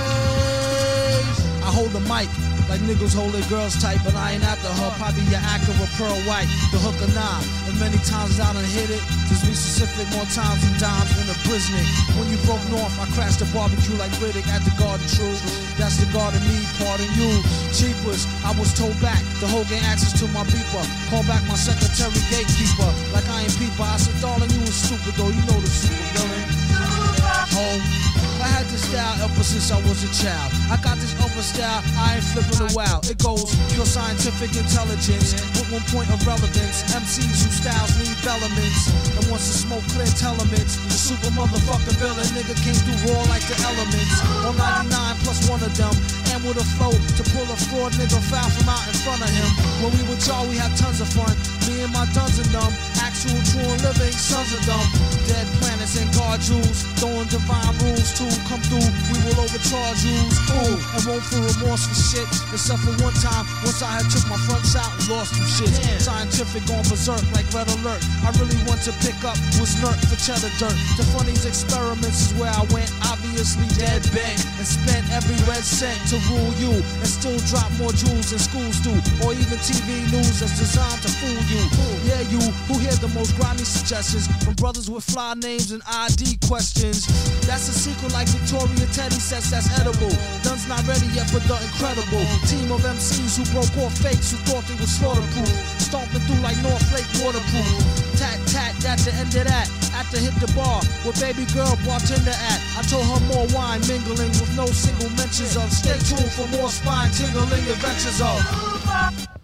[1.64, 2.28] I hold the mic
[2.70, 4.90] like niggas hold their girls tight, but I ain't after her.
[4.94, 7.42] Probably your Acura Pearl White, the hook or nah.
[7.66, 9.02] And many times I done hit it.
[9.26, 11.82] Just be specific more times than dimes in a Brisnik.
[12.14, 15.34] When you broke north, I crashed the barbecue like Riddick at the Garden True.
[15.82, 17.42] That's the garden me, pardon you.
[17.74, 19.20] Cheapers, I was told back.
[19.42, 20.86] The whole gang access to my beeper.
[21.10, 22.86] Call back my secretary gatekeeper.
[23.10, 23.82] Like I ain't peeper.
[23.82, 25.34] I said, darling, you was stupid though.
[25.34, 28.09] You know the super villain.
[28.50, 30.50] I had this style ever since I was a child.
[30.74, 32.98] I got this other style, I ain't flipping a wow.
[33.06, 36.82] It goes pure scientific intelligence with one point of relevance.
[36.90, 38.90] MCs whose styles need elements.
[39.14, 43.46] And once the smoke clear elements, the super motherfucking villain nigga came through raw like
[43.46, 44.18] the elements.
[44.42, 44.90] On 99
[45.22, 45.94] plus one of them.
[46.40, 49.28] And with a flow to pull a fraud nigga foul from out in front of
[49.28, 49.50] him.
[49.84, 51.32] When we were y'all, we had tons of fun.
[51.68, 52.70] Me and my tons of them.
[52.96, 54.80] Actual true and living sons of them.
[55.28, 56.88] Dead planets and guard jewels.
[56.96, 58.88] Throwing divine rules to come through.
[59.12, 60.16] We will overcharge you.
[60.56, 62.28] Ooh, and won't feel remorse for shit.
[62.56, 65.72] Except for one time, once I had took my fronts out and lost some shit.
[66.00, 68.00] Scientific on berserk like red alert.
[68.24, 70.78] I really want to pick up was nerd for cheddar dirt.
[70.96, 72.88] To funnies experiments is where I went.
[73.12, 77.92] Obviously dead bent and spent every red cent to rule you and still drop more
[77.92, 78.94] jewels than schools do.
[79.26, 81.62] Or even TV news that's designed to fool you.
[82.06, 82.40] Yeah, you
[82.70, 87.06] who hear the most grimy suggestions from brothers with fly names and ID questions.
[87.46, 90.14] That's a secret like Victoria Teddy says that's edible.
[90.46, 94.38] None's not ready yet for the incredible team of MCs who broke off fakes who
[94.46, 95.50] thought they were slaughterproof.
[95.80, 97.74] Stomping through like North Lake waterproof.
[98.18, 99.79] Tat tat, that's the end of that.
[99.94, 102.60] After hit the bar where baby girl bartender at.
[102.78, 105.70] I told her more wine mingling with no single mentions of.
[105.72, 109.39] Stay tuned for more spine tingling adventures of.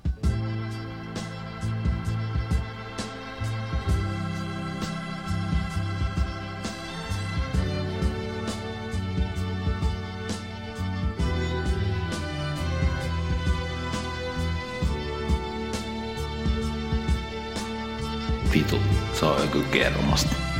[19.79, 20.56] Kermasta.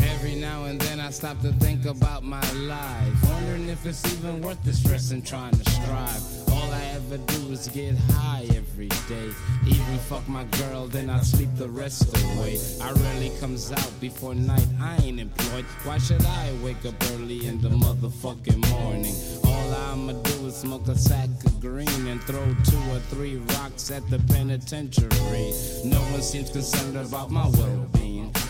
[0.00, 3.30] Every now and then I stop to think about my life.
[3.30, 6.22] Wondering if it's even worth the stress and trying to strive.
[6.50, 9.30] All I ever do is get high every day.
[9.64, 12.58] Even fuck my girl, then I sleep the rest away.
[12.82, 15.64] I rarely comes out before night, I ain't employed.
[15.84, 19.14] Why should I wake up early in the motherfucking morning?
[19.44, 23.92] All I'ma do is smoke a sack of green and throw two or three rocks
[23.92, 25.54] at the penitentiary.
[25.84, 27.99] No one seems concerned about my well-being.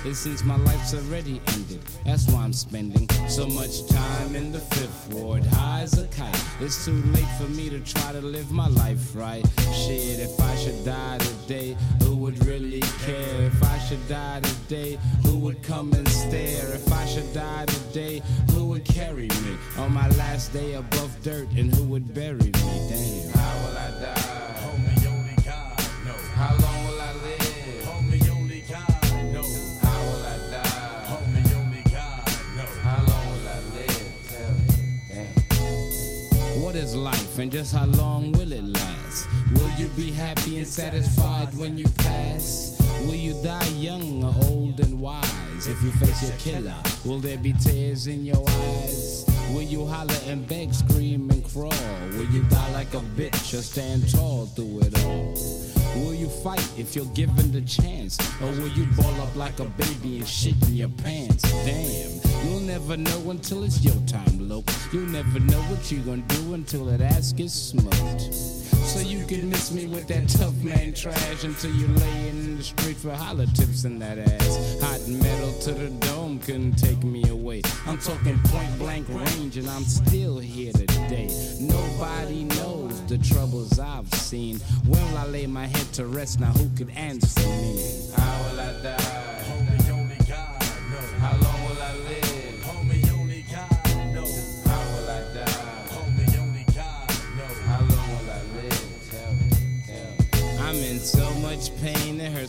[0.02, 1.82] It seems my life's already ended.
[2.06, 5.44] That's why I'm spending so much time in the fifth ward.
[5.44, 6.42] High as a kite.
[6.58, 9.44] It's too late for me to try to live my life right.
[9.74, 13.42] Shit, if I should die today, who would really care?
[13.44, 16.74] If I should die today, who would come and stare?
[16.74, 18.22] If I should die today,
[18.52, 21.48] who would carry me on my last day above dirt?
[21.56, 22.52] And who would bury me?
[22.88, 23.29] Damn.
[37.40, 39.26] And just how long will it last?
[39.54, 42.76] Will you be happy and satisfied when you pass?
[43.02, 45.66] Will you die young or old and wise?
[45.66, 49.24] If you face your killer, will there be tears in your eyes?
[49.52, 51.72] Will you holler and beg, scream and crawl?
[52.12, 55.34] Will you die like a bitch or stand tall through it all?
[55.96, 58.18] Will you fight if you're given the chance?
[58.42, 61.42] Or will you ball up like a baby and shit in your pants?
[61.64, 64.64] Damn, you'll never know until it's your time, look.
[64.92, 68.60] You'll never know what you're gonna do until that ass gets smoked.
[68.90, 72.62] So you can miss me with that tough man trash until you're laying in the
[72.62, 74.80] street for holler tips in that ass.
[74.82, 77.62] Hot metal to the dome couldn't take me away.
[77.86, 81.28] I'm talking point blank range and I'm still here today.
[81.60, 84.58] Nobody knows the troubles I've seen.
[84.86, 86.40] When will I lay my head to rest?
[86.40, 88.10] Now who could answer me?
[88.16, 89.29] How will I die?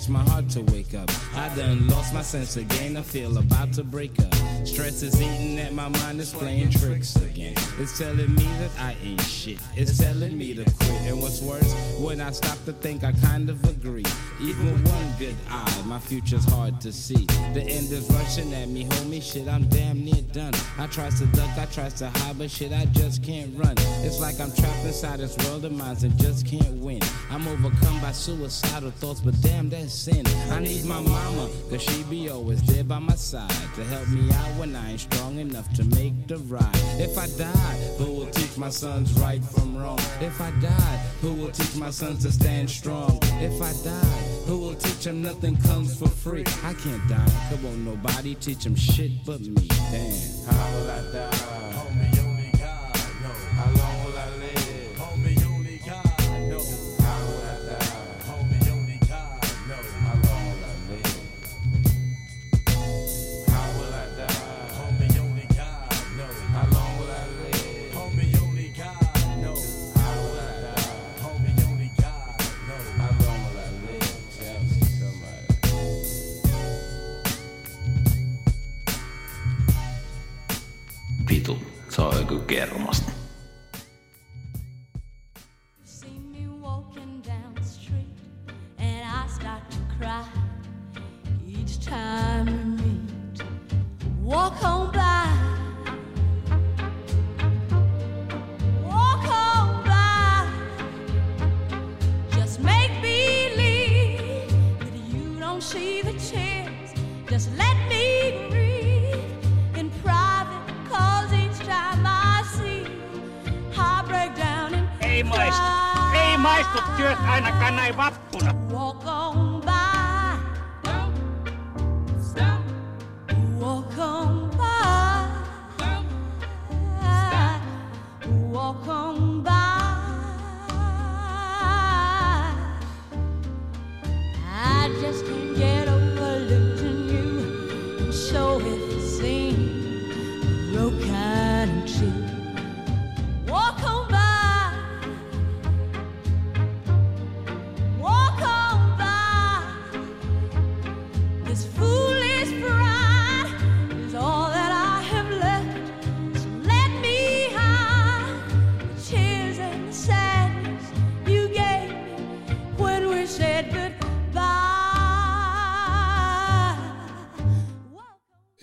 [0.09, 1.09] My heart to wake up.
[1.35, 4.33] I done lost my sense again, I feel about to break up.
[4.65, 7.55] Stress is eating at my mind, it's playing tricks again.
[7.79, 11.01] It's telling me that I ain't shit, it's telling me to quit.
[11.01, 14.05] And what's worse, when I stop to think, I kind of agree.
[14.39, 17.25] Even one good eye, my future's hard to see.
[17.53, 20.53] The end is rushing at me, homie, shit, I'm damn near done.
[20.77, 23.75] I tries to duck, I tries to hide, but shit, I just can't run.
[24.03, 27.01] It's like I'm trapped inside this world of mine and just can't win.
[27.29, 30.25] I'm overcome by suicidal thoughts, but damn, that's sin.
[30.51, 34.31] I need my mama, cause she be always there by my side to help me
[34.31, 36.69] out when I ain't strong enough to make the ride.
[36.99, 39.99] If I die, who will teach my sons right from wrong?
[40.19, 43.19] If I die, who will teach my sons to stand strong?
[43.39, 46.43] If I die, who will teach them nothing comes for free?
[46.63, 49.67] I can't die, come on, nobody teach them shit but me.
[49.67, 51.60] Damn, how will I die?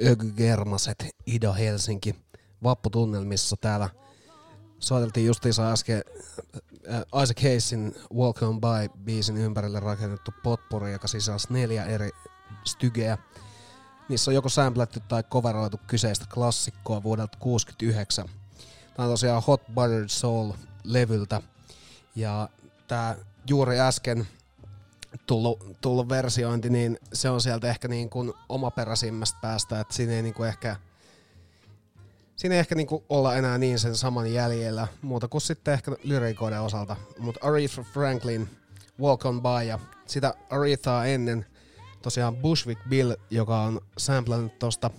[0.09, 2.15] Ökygermaset, Ida Helsinki,
[2.63, 3.89] vapputunnelmissa täällä.
[4.79, 6.03] Soiteltiin justiinsa äsken
[6.93, 12.11] äh, Isaac Hayesin On By biisin ympärille rakennettu potpuri, joka sisälsi neljä eri
[12.65, 13.19] stygeä.
[14.09, 18.29] Niissä on joko sampletty tai coveroitu kyseistä klassikkoa vuodelta 69.
[18.97, 21.43] Tämä on tosiaan Hot Buttered Soul-levyltä.
[22.15, 22.49] Ja
[22.89, 23.17] tämä
[23.49, 24.29] juuri äsken
[25.27, 30.23] tullut, tullut versiointi, niin se on sieltä ehkä niin kuin omaperäisimmästä päästä, että siinä ei
[30.23, 30.77] niin kuin ehkä
[32.37, 36.61] Siinä ei ehkä niinku olla enää niin sen saman jäljellä, muuta kuin sitten ehkä lyrikoiden
[36.61, 36.97] osalta.
[37.19, 38.49] Mutta Aretha Franklin,
[39.01, 41.47] Walk On By ja sitä Arethaa ennen
[42.03, 44.91] tosiaan Bushwick Bill, joka on samplannut tosta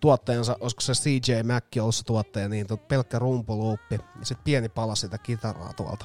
[0.00, 4.94] tuottajansa, olisiko se CJ Mack ollut se tuottaja, niin pelkkä rumpuluuppi ja sitten pieni pala
[4.94, 6.04] sitä kitaraa tuolta.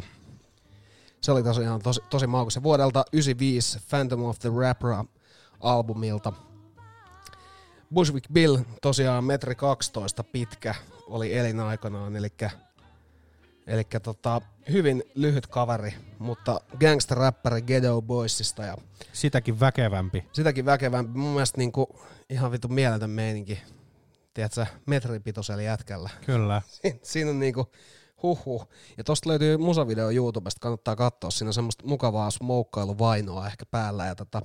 [1.26, 2.64] Se oli tosiaan tosi, tosi maukas.
[2.64, 4.90] Vuodelta 95 Phantom of the Rapper
[5.60, 6.34] albumilta.
[7.94, 10.76] Bushwick Bill tosiaan metri 12 pitkä
[11.08, 12.28] oli elinaikanaan, eli
[13.68, 14.42] Eli tota,
[14.72, 18.64] hyvin lyhyt kaveri, mutta gangster-räppäri Ghetto Boysista.
[18.64, 18.78] Ja
[19.14, 20.26] Sitäkin väkevämpi.
[20.32, 21.18] Sitäkin väkevämpi.
[21.18, 22.00] Mun mielestä niinku
[22.30, 23.62] ihan vitu mieletön meininki.
[24.34, 26.10] Tiedätkö, metripitoisella jätkällä.
[26.26, 26.62] Kyllä.
[26.68, 27.72] Siin, siinä on niinku
[28.26, 28.68] huhhuh.
[28.98, 31.32] Ja tosta löytyy musavideo YouTubesta, kannattaa katsoa.
[31.32, 34.06] Siinä on semmoista mukavaa smoukkailuvainoa ehkä päällä.
[34.06, 34.42] Ja tota,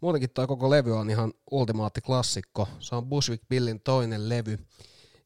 [0.00, 2.68] muutenkin toi koko levy on ihan ultimaatti klassikko.
[2.78, 4.58] Se on Bushwick Billin toinen levy.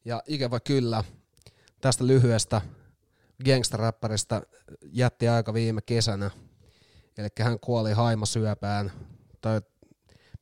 [0.05, 1.03] Ja ikävä kyllä,
[1.81, 2.61] tästä lyhyestä
[3.45, 4.41] gangsteräppäristä
[4.91, 6.31] jätti aika viime kesänä.
[7.17, 8.91] Eli hän kuoli haimasyöpään,
[9.41, 9.61] tai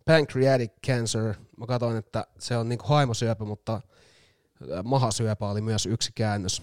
[0.06, 1.34] pancreatic cancer.
[1.58, 3.82] Mä katsoin, että se on niinku haimasyöpä, mutta
[4.84, 6.62] mahasyöpä oli myös yksi käännös.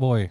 [0.00, 0.30] Voi,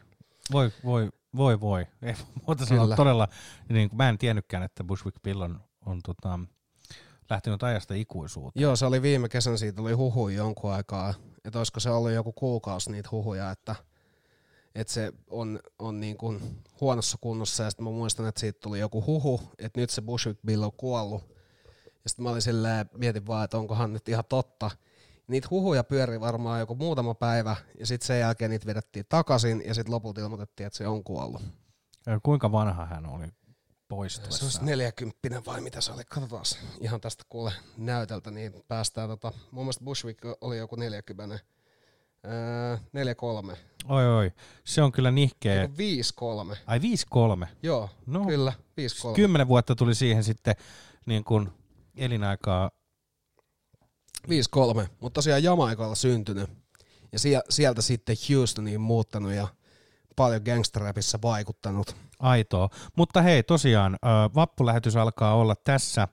[0.51, 1.81] voi, voi, voi, voi.
[2.01, 2.15] Ei
[2.47, 2.95] muuta sanoa Kyllä.
[2.95, 3.27] todella,
[3.69, 6.39] niin kuin, mä en tiennytkään, että Bushwick Bill on, on tota,
[7.29, 8.63] lähtenyt ajasta ikuisuuteen.
[8.63, 11.13] Joo, se oli viime kesän, siitä oli huhuja jonkun aikaa.
[11.45, 13.75] Että olisiko se ollut joku kuukausi niitä huhuja, että,
[14.75, 17.63] että se on, on niin kuin huonossa kunnossa.
[17.63, 20.71] Ja sitten mä muistan, että siitä tuli joku huhu, että nyt se Bushwick Bill on
[20.77, 21.23] kuollut.
[22.03, 24.71] Ja sitten mä olin silleen, mietin vaan, että onkohan nyt ihan totta.
[25.27, 29.73] Niitä huhuja pyöri varmaan joku muutama päivä, ja sitten sen jälkeen niitä vedettiin takaisin, ja
[29.73, 31.41] sitten lopulta ilmoitettiin, että se on kuollut.
[32.05, 33.33] Ja Kuinka vanha hän oli Se
[33.87, 34.45] poistuessa?
[34.45, 36.03] olisi 40 vai mitä se oli?
[36.09, 36.45] Katsotaan
[36.79, 41.39] ihan tästä kuule näytöltä, niin päästään tota, mun mielestä Bushwick oli joku 40.
[42.25, 42.75] Öö,
[43.53, 43.57] 4-3.
[43.89, 44.31] Oi oi,
[44.63, 45.61] se on kyllä nihkeä.
[45.61, 45.73] Joku
[46.53, 46.57] 5-3.
[46.67, 46.79] Ai
[47.43, 47.47] 5-3?
[47.63, 48.53] Joo, no, kyllä,
[49.11, 49.15] 5-3.
[49.15, 50.55] Kymmenen vuotta tuli siihen sitten
[51.05, 51.49] niin kuin
[51.95, 52.71] elinaikaa.
[54.27, 56.49] 5-3, mutta tosiaan Jamaikalla syntynyt.
[57.11, 59.47] Ja sie- sieltä sitten Houstoniin muuttanut ja
[60.15, 61.95] paljon gangsterrapissa vaikuttanut.
[62.19, 62.69] Aitoa.
[62.95, 63.97] Mutta hei, tosiaan,
[64.35, 66.07] vappulähetys alkaa olla tässä.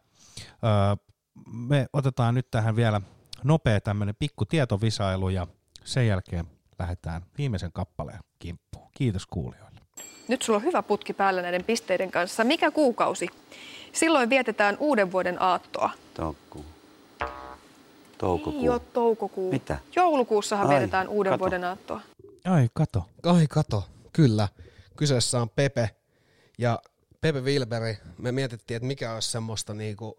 [1.53, 3.01] Me otetaan nyt tähän vielä
[3.45, 5.47] nopea tämmöinen pikku tietovisailu ja
[5.85, 6.45] sen jälkeen
[6.79, 8.89] lähdetään viimeisen kappaleen kimppuun.
[8.95, 9.81] Kiitos kuulijoille.
[10.29, 12.45] Nyt sulla on hyvä putki päällä näiden pisteiden kanssa.
[12.45, 13.29] Mikä kuukausi?
[13.93, 15.91] Silloin vietetään uuden vuoden aattoa.
[16.15, 16.65] Toukkuu.
[18.19, 18.63] Toukokuu.
[18.63, 19.53] Ei ole toukokuu.
[19.53, 19.79] Mitä?
[19.97, 21.41] Joulukuussahan Ai, vietetään uuden kato.
[21.41, 22.01] vuoden aattoa.
[22.45, 23.03] Ai, kato.
[23.23, 24.49] Ai kato, kyllä.
[24.97, 25.91] Kyseessä on Pepe
[26.59, 26.79] ja
[27.21, 27.99] Pepe Wilberi.
[28.19, 30.19] Me mietittiin, että mikä olisi semmoista niinku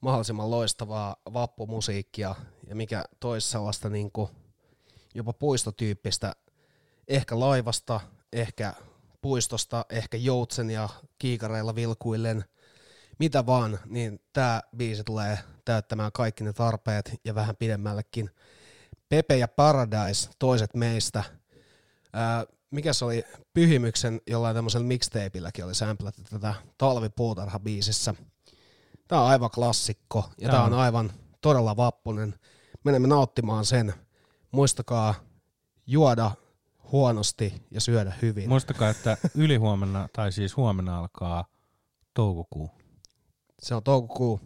[0.00, 2.34] mahdollisimman loistavaa vappumusiikkia
[2.68, 4.30] ja mikä toisi sellaista niinku
[5.14, 6.32] jopa puistotyyppistä,
[7.08, 8.00] ehkä laivasta,
[8.32, 8.74] ehkä
[9.22, 10.88] puistosta, ehkä joutsen ja
[11.18, 12.44] kiikareilla vilkuillen,
[13.18, 18.30] mitä vaan, niin tämä biisi tulee täyttämään kaikki ne tarpeet ja vähän pidemmällekin.
[19.08, 21.24] Pepe ja Paradise, toiset meistä.
[22.12, 23.24] Ää, mikä se oli
[23.54, 28.14] Pyhimyksen jollain tämmöisellä mixtapeilläkin oli samplattu tätä Talvipuutarha-biisissä.
[29.08, 30.78] Tämä on aivan klassikko ja Tää tämä on on.
[30.78, 32.34] aivan todella vappunen.
[32.84, 33.94] Menemme nauttimaan sen.
[34.50, 35.14] Muistakaa
[35.86, 36.30] juoda
[36.92, 38.48] huonosti ja syödä hyvin.
[38.48, 41.44] Muistakaa, että ylihuomenna, tai siis huomenna alkaa
[42.14, 42.70] toukokuu.
[43.62, 44.40] Se on toukokuu.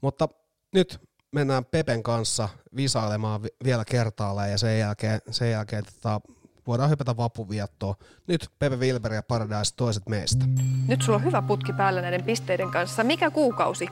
[0.00, 0.28] Mutta
[0.74, 1.00] nyt
[1.32, 6.20] mennään Pepen kanssa visailemaan vi- vielä kertaalleen ja sen jälkeen, sen jälkeen tota,
[6.66, 7.94] voidaan hypätä vapuviettoon.
[8.26, 10.44] Nyt Pepe Wilber ja Paradise toiset meistä.
[10.88, 13.04] Nyt sulla on hyvä putki päällä näiden pisteiden kanssa.
[13.04, 13.88] Mikä kuukausi?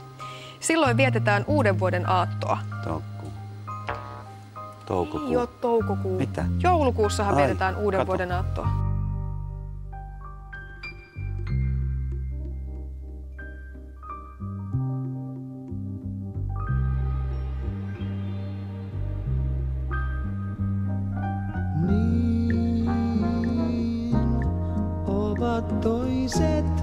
[0.60, 2.58] Silloin vietetään uuden vuoden aattoa.
[2.84, 3.30] Toukkuu.
[4.86, 5.28] Toukokuu.
[5.30, 6.18] Ei ole toukokuu.
[6.18, 6.44] Mitä?
[6.62, 8.06] Joulukuussahan Ai, vietetään uuden kato.
[8.08, 8.87] vuoden aattoa.
[25.82, 26.77] Toiset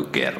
[0.00, 0.39] Vitu,